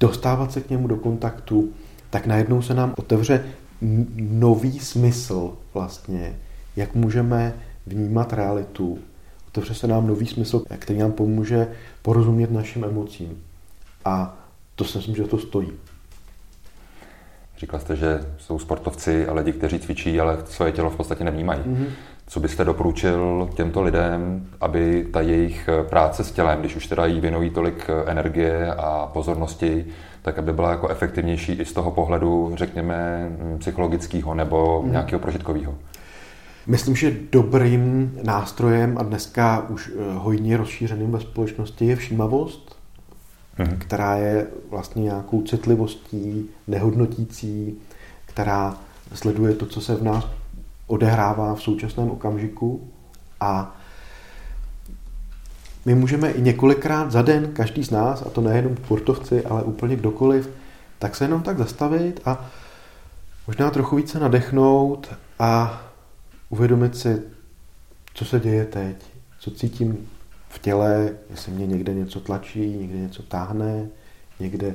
dostávat 0.00 0.52
se 0.52 0.60
k 0.60 0.70
němu 0.70 0.88
do 0.88 0.96
kontaktu, 0.96 1.68
tak 2.10 2.26
najednou 2.26 2.62
se 2.62 2.74
nám 2.74 2.94
otevře 2.96 3.44
nový 4.16 4.80
smysl 4.80 5.52
vlastně, 5.74 6.38
jak 6.76 6.94
můžeme 6.94 7.54
vnímat 7.86 8.32
realitu 8.32 8.98
otevře 9.54 9.74
se 9.74 9.86
nám 9.86 10.06
nový 10.06 10.26
smysl, 10.26 10.64
který 10.78 10.98
nám 10.98 11.12
pomůže 11.12 11.68
porozumět 12.02 12.50
našim 12.50 12.84
emocím. 12.84 13.42
A 14.04 14.36
to 14.74 14.84
si 14.84 14.98
myslím, 14.98 15.16
že 15.16 15.24
to 15.24 15.38
stojí. 15.38 15.72
Říkal 17.64 17.80
jste, 17.80 17.96
že 17.96 18.20
jsou 18.38 18.58
sportovci 18.58 19.26
a 19.26 19.32
lidi, 19.32 19.52
kteří 19.52 19.78
cvičí, 19.78 20.20
ale 20.20 20.38
svoje 20.44 20.72
tělo 20.72 20.90
v 20.90 20.96
podstatě 20.96 21.24
nevnímají. 21.24 21.60
Mm-hmm. 21.60 21.86
Co 22.26 22.40
byste 22.40 22.64
doporučil 22.64 23.48
těmto 23.54 23.82
lidem, 23.82 24.46
aby 24.60 25.06
ta 25.12 25.20
jejich 25.20 25.68
práce 25.88 26.24
s 26.24 26.32
tělem, 26.32 26.60
když 26.60 26.76
už 26.76 26.86
teda 26.86 27.06
jí 27.06 27.20
věnují 27.20 27.50
tolik 27.50 27.90
energie 28.06 28.74
a 28.74 29.10
pozornosti, 29.12 29.86
tak 30.22 30.38
aby 30.38 30.52
byla 30.52 30.70
jako 30.70 30.88
efektivnější 30.88 31.52
i 31.52 31.64
z 31.64 31.72
toho 31.72 31.90
pohledu, 31.90 32.52
řekněme, 32.54 33.28
psychologického 33.58 34.34
nebo 34.34 34.82
mm. 34.82 34.92
nějakého 34.92 35.20
prožitkového? 35.20 35.74
Myslím, 36.66 36.96
že 36.96 37.16
dobrým 37.32 38.12
nástrojem 38.22 38.98
a 38.98 39.02
dneska 39.02 39.66
už 39.68 39.90
eh, 39.94 40.14
hojně 40.14 40.56
rozšířeným 40.56 41.12
ve 41.12 41.20
společnosti 41.20 41.86
je 41.86 41.96
všímavost, 41.96 42.63
mhm. 43.58 43.76
která 43.78 44.16
je 44.16 44.46
vlastně 44.70 45.02
nějakou 45.02 45.42
citlivostí, 45.42 46.48
nehodnotící, 46.66 47.74
která 48.26 48.76
sleduje 49.14 49.54
to, 49.54 49.66
co 49.66 49.80
se 49.80 49.94
v 49.94 50.02
nás 50.02 50.26
odehrává 50.86 51.54
v 51.54 51.62
současném 51.62 52.10
okamžiku 52.10 52.90
a 53.40 53.76
my 55.84 55.94
můžeme 55.94 56.30
i 56.30 56.42
několikrát 56.42 57.12
za 57.12 57.22
den, 57.22 57.52
každý 57.52 57.84
z 57.84 57.90
nás, 57.90 58.22
a 58.22 58.30
to 58.30 58.40
nejenom 58.40 58.76
sportovci, 58.76 59.44
ale 59.44 59.62
úplně 59.62 59.96
kdokoliv, 59.96 60.50
tak 60.98 61.16
se 61.16 61.24
jenom 61.24 61.42
tak 61.42 61.58
zastavit 61.58 62.20
a 62.24 62.50
možná 63.46 63.70
trochu 63.70 63.96
více 63.96 64.20
nadechnout 64.20 65.14
a 65.38 65.82
uvědomit 66.48 66.96
si, 66.96 67.22
co 68.14 68.24
se 68.24 68.40
děje 68.40 68.64
teď, 68.64 68.96
co 69.38 69.50
cítím 69.50 70.08
v 70.54 70.58
těle, 70.58 71.10
jestli 71.30 71.52
mě 71.52 71.66
někde 71.66 71.94
něco 71.94 72.20
tlačí, 72.20 72.60
někde 72.60 72.98
něco 72.98 73.22
táhne, 73.22 73.88
někde, 74.40 74.74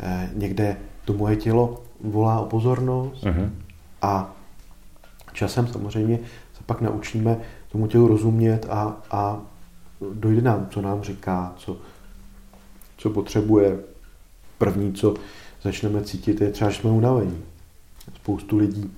eh, 0.00 0.30
někde 0.34 0.76
to 1.04 1.12
moje 1.12 1.36
tělo 1.36 1.82
volá 2.00 2.40
o 2.40 2.46
pozornost 2.46 3.24
uh-huh. 3.24 3.50
a 4.02 4.36
časem 5.32 5.66
samozřejmě 5.66 6.18
se 6.54 6.62
pak 6.66 6.80
naučíme 6.80 7.38
tomu 7.72 7.86
tělu 7.86 8.08
rozumět 8.08 8.66
a, 8.70 8.96
a 9.10 9.42
dojde 10.12 10.42
nám, 10.42 10.68
co 10.70 10.82
nám 10.82 11.02
říká, 11.02 11.54
co, 11.56 11.76
co 12.96 13.10
potřebuje. 13.10 13.78
První, 14.58 14.92
co 14.92 15.14
začneme 15.62 16.04
cítit, 16.04 16.40
je 16.40 16.50
třeba, 16.50 16.70
že 16.70 16.80
jsme 16.80 16.90
unavení. 16.90 17.42
Spoustu 18.14 18.56
lidí, 18.56 18.90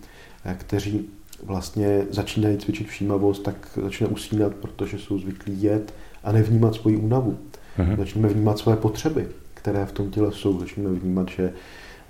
eh, 0.45 0.57
kteří 0.61 1.09
vlastně 1.43 2.07
začínají 2.11 2.59
cvičit 2.59 2.89
všímavost, 2.89 3.43
tak 3.43 3.79
začne 3.83 4.07
usínat, 4.07 4.55
protože 4.55 4.99
jsou 4.99 5.19
zvyklí 5.19 5.63
jet 5.63 5.95
a 6.25 6.33
nevnímat 6.33 6.75
svoji 6.75 6.97
únavu. 6.97 7.39
Mm-hmm. 7.79 7.97
Začneme 7.97 8.29
vnímat 8.29 8.59
své 8.59 8.77
potřeby, 8.77 9.27
které 9.55 9.87
v 9.87 9.93
tom 9.93 10.11
těle 10.11 10.33
jsou. 10.33 10.61
Začneme 10.61 10.91
vnímat, 10.91 11.29
že 11.29 11.53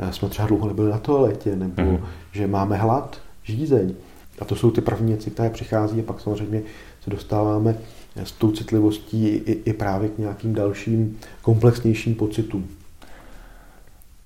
eh, 0.00 0.12
jsme 0.12 0.29
třeba 0.29 0.49
dlouho 0.49 0.69
nebyli 0.69 0.91
na 0.91 0.99
toaletě, 0.99 1.57
nebo 1.57 1.83
mm-hmm. 1.83 2.00
že 2.33 2.47
máme 2.47 2.77
hlad, 2.77 3.21
žízeň. 3.43 3.95
A 4.41 4.45
to 4.45 4.57
jsou 4.57 4.71
ty 4.71 4.81
první 4.81 5.09
věci, 5.09 5.31
které 5.31 5.50
přichází 5.50 6.00
a 6.00 6.03
pak 6.03 6.21
samozřejmě 6.21 6.62
se 7.05 7.11
dostáváme 7.11 7.75
s 8.17 8.33
tou 8.33 8.53
citlivostí 8.53 9.27
i, 9.27 9.53
i 9.65 9.73
právě 9.73 10.09
k 10.09 10.19
nějakým 10.19 10.55
dalším 10.55 11.19
komplexnějším 11.43 12.15
pocitům. 12.15 12.69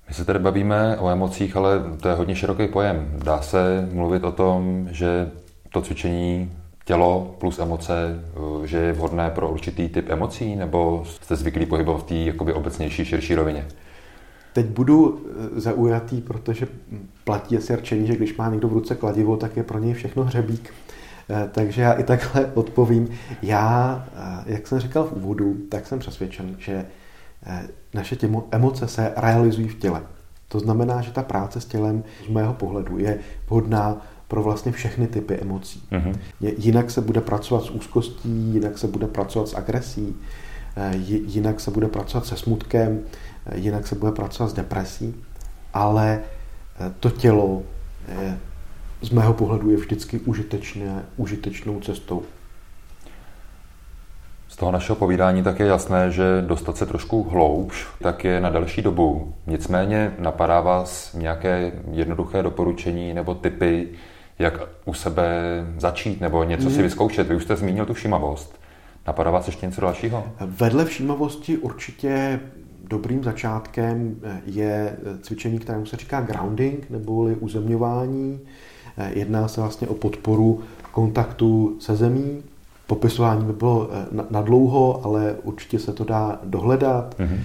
My 0.07 0.13
se 0.13 0.25
tady 0.25 0.39
bavíme 0.39 0.97
o 0.97 1.09
emocích, 1.09 1.55
ale 1.55 1.83
to 2.01 2.07
je 2.07 2.15
hodně 2.15 2.35
široký 2.35 2.67
pojem. 2.67 3.11
Dá 3.23 3.41
se 3.41 3.89
mluvit 3.93 4.23
o 4.23 4.31
tom, 4.31 4.87
že 4.91 5.31
to 5.71 5.81
cvičení 5.81 6.51
tělo 6.85 7.35
plus 7.39 7.59
emoce, 7.59 8.19
že 8.65 8.77
je 8.77 8.93
vhodné 8.93 9.29
pro 9.29 9.49
určitý 9.49 9.89
typ 9.89 10.09
emocí, 10.09 10.55
nebo 10.55 11.03
jste 11.05 11.35
zvyklí 11.35 11.65
pohybovat 11.65 12.01
v 12.01 12.03
té 12.03 12.15
jakoby 12.15 12.53
obecnější, 12.53 13.05
širší 13.05 13.35
rovině? 13.35 13.67
Teď 14.53 14.65
budu 14.65 15.25
eh, 15.25 15.59
zaujatý, 15.59 16.21
protože 16.21 16.67
platí 17.23 17.57
asi 17.57 17.75
rčení, 17.75 18.07
že 18.07 18.15
když 18.15 18.37
má 18.37 18.49
někdo 18.49 18.67
v 18.67 18.73
ruce 18.73 18.95
kladivo, 18.95 19.37
tak 19.37 19.57
je 19.57 19.63
pro 19.63 19.79
něj 19.79 19.93
všechno 19.93 20.23
hřebík. 20.23 20.73
Eh, 21.29 21.49
takže 21.51 21.81
já 21.81 21.93
i 21.93 22.03
takhle 22.03 22.45
odpovím. 22.53 23.09
Já, 23.41 24.05
eh, 24.15 24.43
jak 24.45 24.67
jsem 24.67 24.79
říkal 24.79 25.03
v 25.03 25.11
úvodu, 25.11 25.55
tak 25.69 25.87
jsem 25.87 25.99
přesvědčen, 25.99 26.55
že 26.59 26.85
naše 27.93 28.15
těmo, 28.15 28.47
emoce 28.51 28.87
se 28.87 29.13
realizují 29.17 29.67
v 29.67 29.79
těle. 29.79 30.01
To 30.47 30.59
znamená, 30.59 31.01
že 31.01 31.11
ta 31.11 31.23
práce 31.23 31.61
s 31.61 31.65
tělem 31.65 32.03
z 32.25 32.29
mého 32.29 32.53
pohledu 32.53 32.97
je 32.97 33.19
vhodná 33.49 34.01
pro 34.33 34.43
vlastně 34.43 34.71
všechny 34.71 35.07
typy 35.07 35.35
emocí. 35.35 35.83
Mm-hmm. 35.91 36.15
Jinak 36.57 36.91
se 36.91 37.01
bude 37.01 37.21
pracovat 37.21 37.63
s 37.63 37.69
úzkostí, 37.69 38.53
jinak 38.53 38.77
se 38.77 38.87
bude 38.87 39.07
pracovat 39.07 39.47
s 39.47 39.53
agresí, 39.53 40.15
jinak 41.25 41.59
se 41.59 41.71
bude 41.71 41.87
pracovat 41.87 42.25
se 42.25 42.37
smutkem, 42.37 43.01
jinak 43.55 43.87
se 43.87 43.95
bude 43.95 44.11
pracovat 44.11 44.49
s 44.49 44.53
depresí, 44.53 45.15
ale 45.73 46.19
eh, 46.79 46.91
to 46.99 47.09
tělo 47.09 47.61
eh, 48.07 48.37
z 49.01 49.09
mého 49.09 49.33
pohledu 49.33 49.69
je 49.69 49.77
vždycky 49.77 50.19
užitečné, 50.19 51.05
užitečnou 51.17 51.79
cestou. 51.79 52.23
Z 54.47 54.55
toho 54.55 54.71
našeho 54.71 54.95
povídání 54.95 55.43
tak 55.43 55.59
je 55.59 55.65
jasné, 55.65 56.11
že 56.11 56.23
dostat 56.47 56.77
se 56.77 56.85
trošku 56.85 57.23
hloubš, 57.23 57.87
tak 58.01 58.23
je 58.23 58.41
na 58.41 58.49
další 58.49 58.81
dobu. 58.81 59.33
Nicméně 59.47 60.13
napadá 60.19 60.61
vás 60.61 61.13
nějaké 61.13 61.71
jednoduché 61.91 62.43
doporučení 62.43 63.13
nebo 63.13 63.35
typy, 63.35 63.89
jak 64.39 64.59
u 64.85 64.93
sebe 64.93 65.31
začít 65.77 66.21
nebo 66.21 66.43
něco 66.43 66.69
si 66.69 66.75
hmm. 66.75 66.83
vyzkoušet. 66.83 67.27
Vy 67.27 67.35
už 67.35 67.43
jste 67.43 67.55
zmínil 67.55 67.85
tu 67.85 67.93
všímavost. 67.93 68.59
Napadá 69.07 69.31
vás 69.31 69.47
ještě 69.47 69.65
něco 69.65 69.81
dalšího? 69.81 70.23
Vedle 70.39 70.85
všímavosti 70.85 71.57
určitě 71.57 72.39
dobrým 72.83 73.23
začátkem 73.23 74.15
eh, 74.23 74.41
je 74.45 74.97
eh, 74.97 75.17
cvičení, 75.21 75.59
kterému 75.59 75.85
se 75.85 75.97
říká 75.97 76.21
grounding, 76.21 76.89
neboli 76.89 77.35
uzemňování. 77.35 78.39
Eh, 78.97 79.11
jedná 79.13 79.47
se 79.47 79.61
vlastně 79.61 79.87
o 79.87 79.93
podporu 79.93 80.63
kontaktu 80.91 81.77
se 81.79 81.95
zemí. 81.95 82.43
Popisování 82.87 83.45
by 83.45 83.53
bylo 83.53 83.89
na 84.29 84.41
dlouho, 84.41 85.05
ale 85.05 85.35
určitě 85.43 85.79
se 85.79 85.93
to 85.93 86.03
dá 86.03 86.39
dohledat. 86.43 87.15
Mm-hmm. 87.19 87.39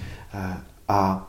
A 0.88 1.29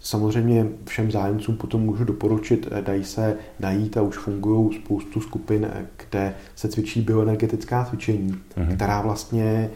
samozřejmě 0.00 0.66
všem 0.84 1.10
zájemcům 1.10 1.56
potom 1.56 1.80
můžu 1.80 2.04
doporučit, 2.04 2.68
dají 2.80 3.04
se 3.04 3.36
najít 3.60 3.96
a 3.96 4.02
už 4.02 4.18
fungují 4.18 4.74
spoustu 4.74 5.20
skupin, 5.20 5.70
kde 5.96 6.34
se 6.56 6.68
cvičí 6.68 7.00
bioenergetická 7.00 7.84
cvičení, 7.84 8.32
mm-hmm. 8.32 8.74
která 8.74 9.00
vlastně 9.00 9.70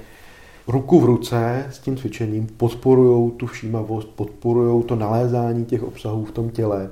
ruku 0.69 1.01
v 1.01 1.05
ruce 1.05 1.67
s 1.71 1.79
tím 1.79 1.97
cvičením 1.97 2.47
podporují 2.47 3.31
tu 3.31 3.47
všímavost, 3.47 4.09
podporují 4.09 4.85
to 4.85 4.97
nalézání 4.97 5.65
těch 5.65 5.83
obsahů 5.83 6.25
v 6.25 6.33
tom 6.33 6.51
těle 6.51 6.91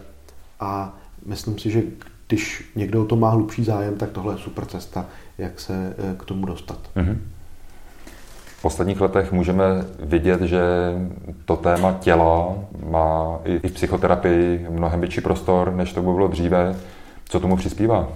a 0.60 0.98
myslím 1.26 1.58
si, 1.58 1.70
že 1.70 1.82
když 2.28 2.72
někdo 2.76 3.02
o 3.02 3.06
to 3.06 3.16
má 3.16 3.30
hlubší 3.30 3.64
zájem, 3.64 3.96
tak 3.96 4.10
tohle 4.10 4.34
je 4.34 4.38
super 4.38 4.66
cesta, 4.66 5.06
jak 5.38 5.60
se 5.60 5.94
eh, 5.98 6.16
k 6.18 6.24
tomu 6.24 6.46
dostat. 6.46 6.90
Mm-hmm. 6.96 7.16
V 8.60 8.62
posledních 8.62 9.00
letech 9.00 9.32
můžeme 9.32 9.64
vidět, 9.98 10.40
že 10.42 10.60
to 11.44 11.56
téma 11.56 11.92
těla 12.00 12.54
má 12.90 13.38
i 13.44 13.68
v 13.68 13.72
psychoterapii 13.72 14.66
mnohem 14.70 15.00
větší 15.00 15.20
prostor, 15.20 15.72
než 15.72 15.92
to 15.92 16.02
bylo 16.02 16.28
dříve. 16.28 16.76
Co 17.24 17.40
tomu 17.40 17.56
přispívá? 17.56 18.08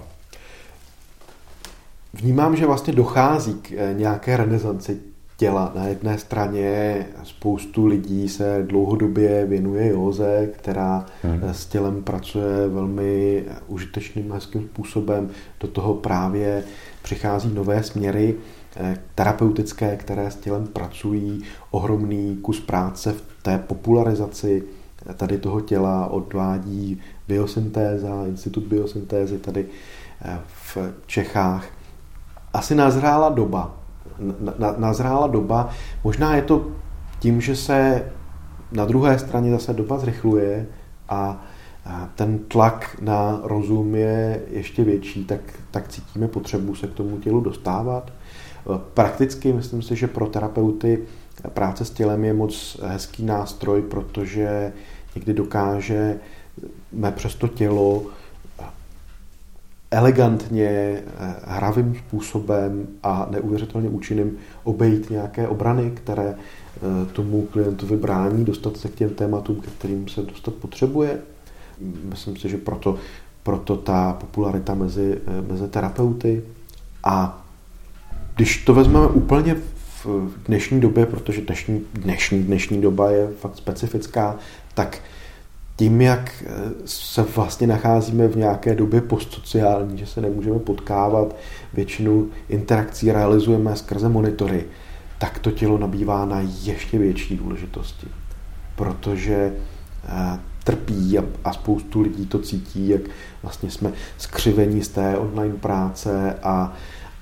Vnímám, 2.13 2.55
že 2.55 2.65
vlastně 2.65 2.93
dochází 2.93 3.53
k 3.53 3.71
eh, 3.71 3.93
nějaké 3.93 4.37
renesanci 4.37 4.99
těla. 5.37 5.71
Na 5.75 5.87
jedné 5.87 6.17
straně 6.17 7.05
spoustu 7.23 7.85
lidí 7.85 8.29
se 8.29 8.63
dlouhodobě 8.67 9.45
věnuje 9.45 9.87
józe, 9.87 10.49
která 10.57 11.05
hmm. 11.23 11.41
s 11.51 11.65
tělem 11.65 12.03
pracuje 12.03 12.67
velmi 12.67 13.43
užitečným 13.67 14.31
hezkým 14.31 14.61
způsobem. 14.61 15.29
Do 15.59 15.67
toho 15.67 15.93
právě 15.93 16.63
přichází 17.01 17.53
nové 17.53 17.83
směry 17.83 18.35
eh, 18.35 18.64
terapeutické, 19.15 19.95
které 19.95 20.31
s 20.31 20.35
tělem 20.35 20.67
pracují. 20.67 21.43
Ohromný 21.71 22.37
kus 22.41 22.59
práce 22.59 23.11
v 23.11 23.23
té 23.41 23.57
popularizaci 23.57 24.63
tady 25.17 25.37
toho 25.37 25.61
těla 25.61 26.07
odvádí 26.07 27.01
biosyntéza, 27.27 28.25
Institut 28.25 28.63
biosyntézy 28.63 29.37
tady 29.37 29.65
eh, 30.21 30.39
v 30.47 30.77
Čechách. 31.05 31.65
Asi 32.53 32.75
nazrála 32.75 33.29
doba, 33.29 33.77
na, 34.59 34.75
nazrála 34.77 35.27
doba. 35.27 35.69
Možná 36.03 36.35
je 36.35 36.41
to 36.41 36.67
tím, 37.19 37.41
že 37.41 37.55
se 37.55 38.11
na 38.71 38.85
druhé 38.85 39.19
straně 39.19 39.51
zase 39.51 39.73
doba 39.73 39.97
zrychluje 39.97 40.67
a 41.09 41.45
ten 42.15 42.39
tlak 42.39 42.97
na 43.01 43.39
rozum 43.43 43.95
je 43.95 44.41
ještě 44.49 44.83
větší, 44.83 45.25
tak, 45.25 45.39
tak 45.71 45.87
cítíme 45.87 46.27
potřebu 46.27 46.75
se 46.75 46.87
k 46.87 46.93
tomu 46.93 47.17
tělu 47.17 47.41
dostávat. 47.41 48.11
Prakticky 48.93 49.53
myslím 49.53 49.81
si, 49.81 49.95
že 49.95 50.07
pro 50.07 50.27
terapeuty 50.27 50.99
práce 51.49 51.85
s 51.85 51.89
tělem 51.89 52.25
je 52.25 52.33
moc 52.33 52.77
hezký 52.83 53.25
nástroj, 53.25 53.81
protože 53.81 54.73
někdy 55.15 55.33
dokáže 55.33 56.19
přes 57.15 57.35
to 57.35 57.47
tělo 57.47 58.05
elegantně, 59.91 61.03
hravým 61.43 61.95
způsobem 61.95 62.87
a 63.03 63.27
neuvěřitelně 63.31 63.89
účinným 63.89 64.37
obejít 64.63 65.09
nějaké 65.09 65.47
obrany, 65.47 65.91
které 65.91 66.35
eh, 66.35 67.05
tomu 67.13 67.41
klientovi 67.41 67.97
brání 67.97 68.45
dostat 68.45 68.77
se 68.77 68.87
k 68.87 68.95
těm 68.95 69.09
tématům, 69.09 69.61
ke 69.61 69.71
kterým 69.71 70.07
se 70.07 70.21
dostat 70.21 70.53
potřebuje. 70.53 71.19
Myslím 72.03 72.37
si, 72.37 72.49
že 72.49 72.57
proto, 72.57 72.97
proto 73.43 73.77
ta 73.77 74.13
popularita 74.13 74.73
mezi, 74.73 75.21
eh, 75.27 75.51
mezi 75.51 75.67
terapeuty. 75.67 76.43
A 77.03 77.44
když 78.35 78.57
to 78.57 78.73
vezmeme 78.73 79.07
úplně 79.07 79.55
v 80.03 80.29
dnešní 80.47 80.79
době, 80.79 81.05
protože 81.05 81.41
dnešní, 81.41 81.85
dnešní, 81.93 82.43
dnešní 82.43 82.81
doba 82.81 83.11
je 83.11 83.27
fakt 83.39 83.57
specifická, 83.57 84.35
tak 84.73 85.01
tím, 85.75 86.01
jak 86.01 86.43
eh, 86.45 86.47
se 86.85 87.23
vlastně 87.23 87.67
nacházíme 87.67 88.27
v 88.27 88.37
nějaké 88.37 88.75
době 88.75 89.01
postsociální, 89.01 89.97
že 89.97 90.05
se 90.05 90.21
nemůžeme 90.21 90.59
potkávat, 90.59 91.35
většinu 91.73 92.29
interakcí 92.49 93.11
realizujeme 93.11 93.75
skrze 93.75 94.09
monitory, 94.09 94.65
tak 95.17 95.39
to 95.39 95.51
tělo 95.51 95.77
nabývá 95.77 96.25
na 96.25 96.41
ještě 96.63 96.97
větší 96.97 97.37
důležitosti. 97.37 98.07
Protože 98.75 99.53
eh, 100.07 100.39
trpí 100.63 101.17
a, 101.43 101.53
spoustu 101.53 102.01
lidí 102.01 102.25
to 102.25 102.39
cítí, 102.39 102.89
jak 102.89 103.01
vlastně 103.43 103.71
jsme 103.71 103.91
skřivení 104.17 104.83
z 104.83 104.87
té 104.87 105.17
online 105.17 105.55
práce 105.55 106.39
a, 106.43 106.73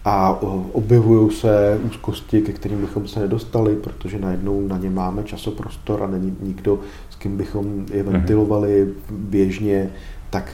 a 0.05 0.41
objevují 0.71 1.31
se 1.31 1.79
úzkosti, 1.83 2.41
ke 2.41 2.53
kterým 2.53 2.81
bychom 2.81 3.07
se 3.07 3.19
nedostali, 3.19 3.75
protože 3.75 4.19
najednou 4.19 4.67
na 4.67 4.77
ně 4.77 4.89
máme 4.89 5.23
časoprostor 5.23 6.03
a 6.03 6.07
není 6.07 6.37
nikdo 6.41 6.79
kým 7.23 7.37
bychom 7.37 7.85
je 7.91 8.03
mhm. 8.03 8.11
ventilovali 8.11 8.93
běžně, 9.11 9.89
tak 10.29 10.51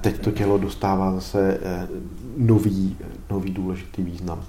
teď 0.00 0.18
to 0.18 0.30
tělo 0.30 0.58
dostává 0.58 1.12
zase 1.12 1.58
eh, 1.62 1.88
nový, 2.36 2.96
nový 3.30 3.50
důležitý 3.50 4.02
význam. 4.02 4.40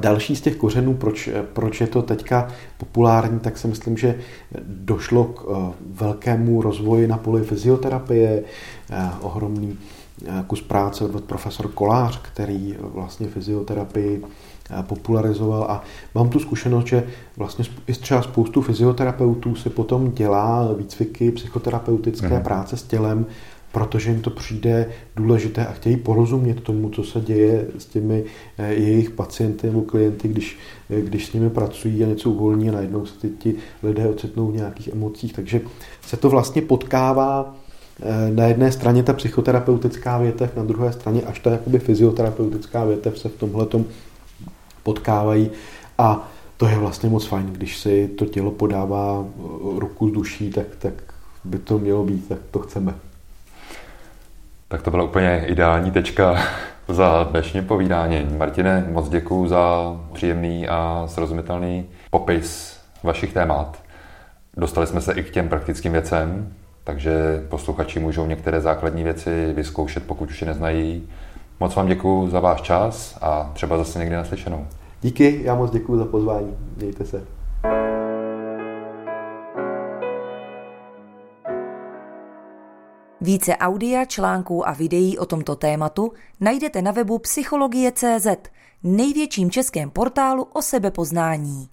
Další 0.00 0.36
z 0.36 0.40
těch 0.40 0.56
kořenů, 0.56 0.94
proč, 0.94 1.30
proč 1.52 1.80
je 1.80 1.86
to 1.86 2.02
teďka 2.02 2.48
populární, 2.78 3.40
tak 3.40 3.58
si 3.58 3.68
myslím, 3.68 3.96
že 3.96 4.18
došlo 4.66 5.24
k 5.24 5.42
eh, 5.42 5.72
velkému 6.04 6.62
rozvoji 6.62 7.08
na 7.08 7.18
poli 7.18 7.42
fyzioterapie, 7.42 8.42
eh, 8.90 9.10
ohromný 9.20 9.78
kus 10.46 10.62
práce 10.62 11.04
od 11.04 11.24
profesor 11.24 11.68
Kolář, 11.68 12.20
který 12.22 12.76
vlastně 12.80 13.26
fyzioterapii 13.26 14.22
popularizoval 14.82 15.62
a 15.62 15.82
mám 16.14 16.28
tu 16.28 16.38
zkušenost, 16.38 16.86
že 16.86 17.06
vlastně 17.36 17.64
i 17.86 17.92
třeba 17.92 18.22
spoustu 18.22 18.62
fyzioterapeutů 18.62 19.54
si 19.54 19.70
potom 19.70 20.12
dělá 20.12 20.72
výcviky 20.72 21.30
psychoterapeutické 21.30 22.36
mm. 22.36 22.42
práce 22.42 22.76
s 22.76 22.82
tělem, 22.82 23.26
protože 23.72 24.10
jim 24.10 24.20
to 24.20 24.30
přijde 24.30 24.90
důležité 25.16 25.66
a 25.66 25.72
chtějí 25.72 25.96
porozumět 25.96 26.60
tomu, 26.60 26.90
co 26.90 27.04
se 27.04 27.20
děje 27.20 27.66
s 27.78 27.86
těmi 27.86 28.24
eh, 28.58 28.74
jejich 28.74 29.10
pacienty 29.10 29.66
nebo 29.66 29.82
klienty, 29.82 30.28
když, 30.28 30.58
eh, 30.90 31.00
když 31.00 31.26
s 31.26 31.32
nimi 31.32 31.50
pracují 31.50 32.04
a 32.04 32.06
něco 32.06 32.30
uvolní 32.30 32.68
a 32.68 32.72
najednou 32.72 33.06
se 33.06 33.18
ty, 33.18 33.28
ti 33.28 33.54
lidé 33.82 34.08
ocitnou 34.08 34.46
v 34.46 34.56
nějakých 34.56 34.88
emocích. 34.88 35.32
Takže 35.32 35.60
se 36.06 36.16
to 36.16 36.30
vlastně 36.30 36.62
potkává 36.62 37.54
eh, 37.56 37.61
na 38.34 38.44
jedné 38.44 38.72
straně 38.72 39.02
ta 39.02 39.12
psychoterapeutická 39.12 40.18
větev, 40.18 40.56
na 40.56 40.64
druhé 40.64 40.92
straně 40.92 41.22
až 41.22 41.38
ta 41.38 41.50
jakoby 41.50 41.78
fyzioterapeutická 41.78 42.84
větev 42.84 43.18
se 43.18 43.28
v 43.28 43.36
tomhle 43.36 43.66
potkávají 44.82 45.50
a 45.98 46.28
to 46.56 46.68
je 46.68 46.78
vlastně 46.78 47.08
moc 47.08 47.26
fajn, 47.26 47.46
když 47.46 47.78
si 47.78 48.08
to 48.08 48.26
tělo 48.26 48.50
podává 48.50 49.24
ruku 49.76 50.08
z 50.08 50.12
duší, 50.12 50.50
tak, 50.50 50.66
tak 50.78 50.94
by 51.44 51.58
to 51.58 51.78
mělo 51.78 52.04
být, 52.04 52.28
tak 52.28 52.38
to 52.50 52.58
chceme. 52.58 52.94
Tak 54.68 54.82
to 54.82 54.90
byla 54.90 55.04
úplně 55.04 55.44
ideální 55.46 55.90
tečka 55.90 56.42
za 56.88 57.28
dnešní 57.30 57.62
povídání. 57.62 58.26
Martine, 58.38 58.88
moc 58.92 59.08
děkuji 59.08 59.48
za 59.48 59.96
příjemný 60.12 60.68
a 60.68 61.04
srozumitelný 61.06 61.86
popis 62.10 62.76
vašich 63.02 63.32
témat. 63.32 63.82
Dostali 64.56 64.86
jsme 64.86 65.00
se 65.00 65.12
i 65.12 65.22
k 65.22 65.30
těm 65.30 65.48
praktickým 65.48 65.92
věcem, 65.92 66.54
takže 66.84 67.46
posluchači 67.48 68.00
můžou 68.00 68.26
některé 68.26 68.60
základní 68.60 69.04
věci 69.04 69.52
vyzkoušet, 69.54 70.06
pokud 70.06 70.30
už 70.30 70.40
je 70.40 70.46
neznají. 70.46 71.08
Moc 71.60 71.74
vám 71.74 71.86
děkuji 71.86 72.28
za 72.30 72.40
váš 72.40 72.60
čas 72.62 73.18
a 73.20 73.50
třeba 73.54 73.78
zase 73.78 73.98
někdy 73.98 74.16
naslyšenou. 74.16 74.66
Díky, 75.00 75.40
já 75.42 75.54
moc 75.54 75.70
děkuji 75.70 75.98
za 75.98 76.04
pozvání. 76.04 76.56
Mějte 76.76 77.04
se. 77.04 77.24
Více 83.20 83.56
audia, 83.56 84.04
článků 84.04 84.68
a 84.68 84.72
videí 84.72 85.18
o 85.18 85.26
tomto 85.26 85.56
tématu 85.56 86.12
najdete 86.40 86.82
na 86.82 86.90
webu 86.90 87.18
Psychologie.cz, 87.18 88.26
největším 88.82 89.50
českém 89.50 89.90
portálu 89.90 90.42
o 90.42 90.62
sebepoznání. 90.62 91.68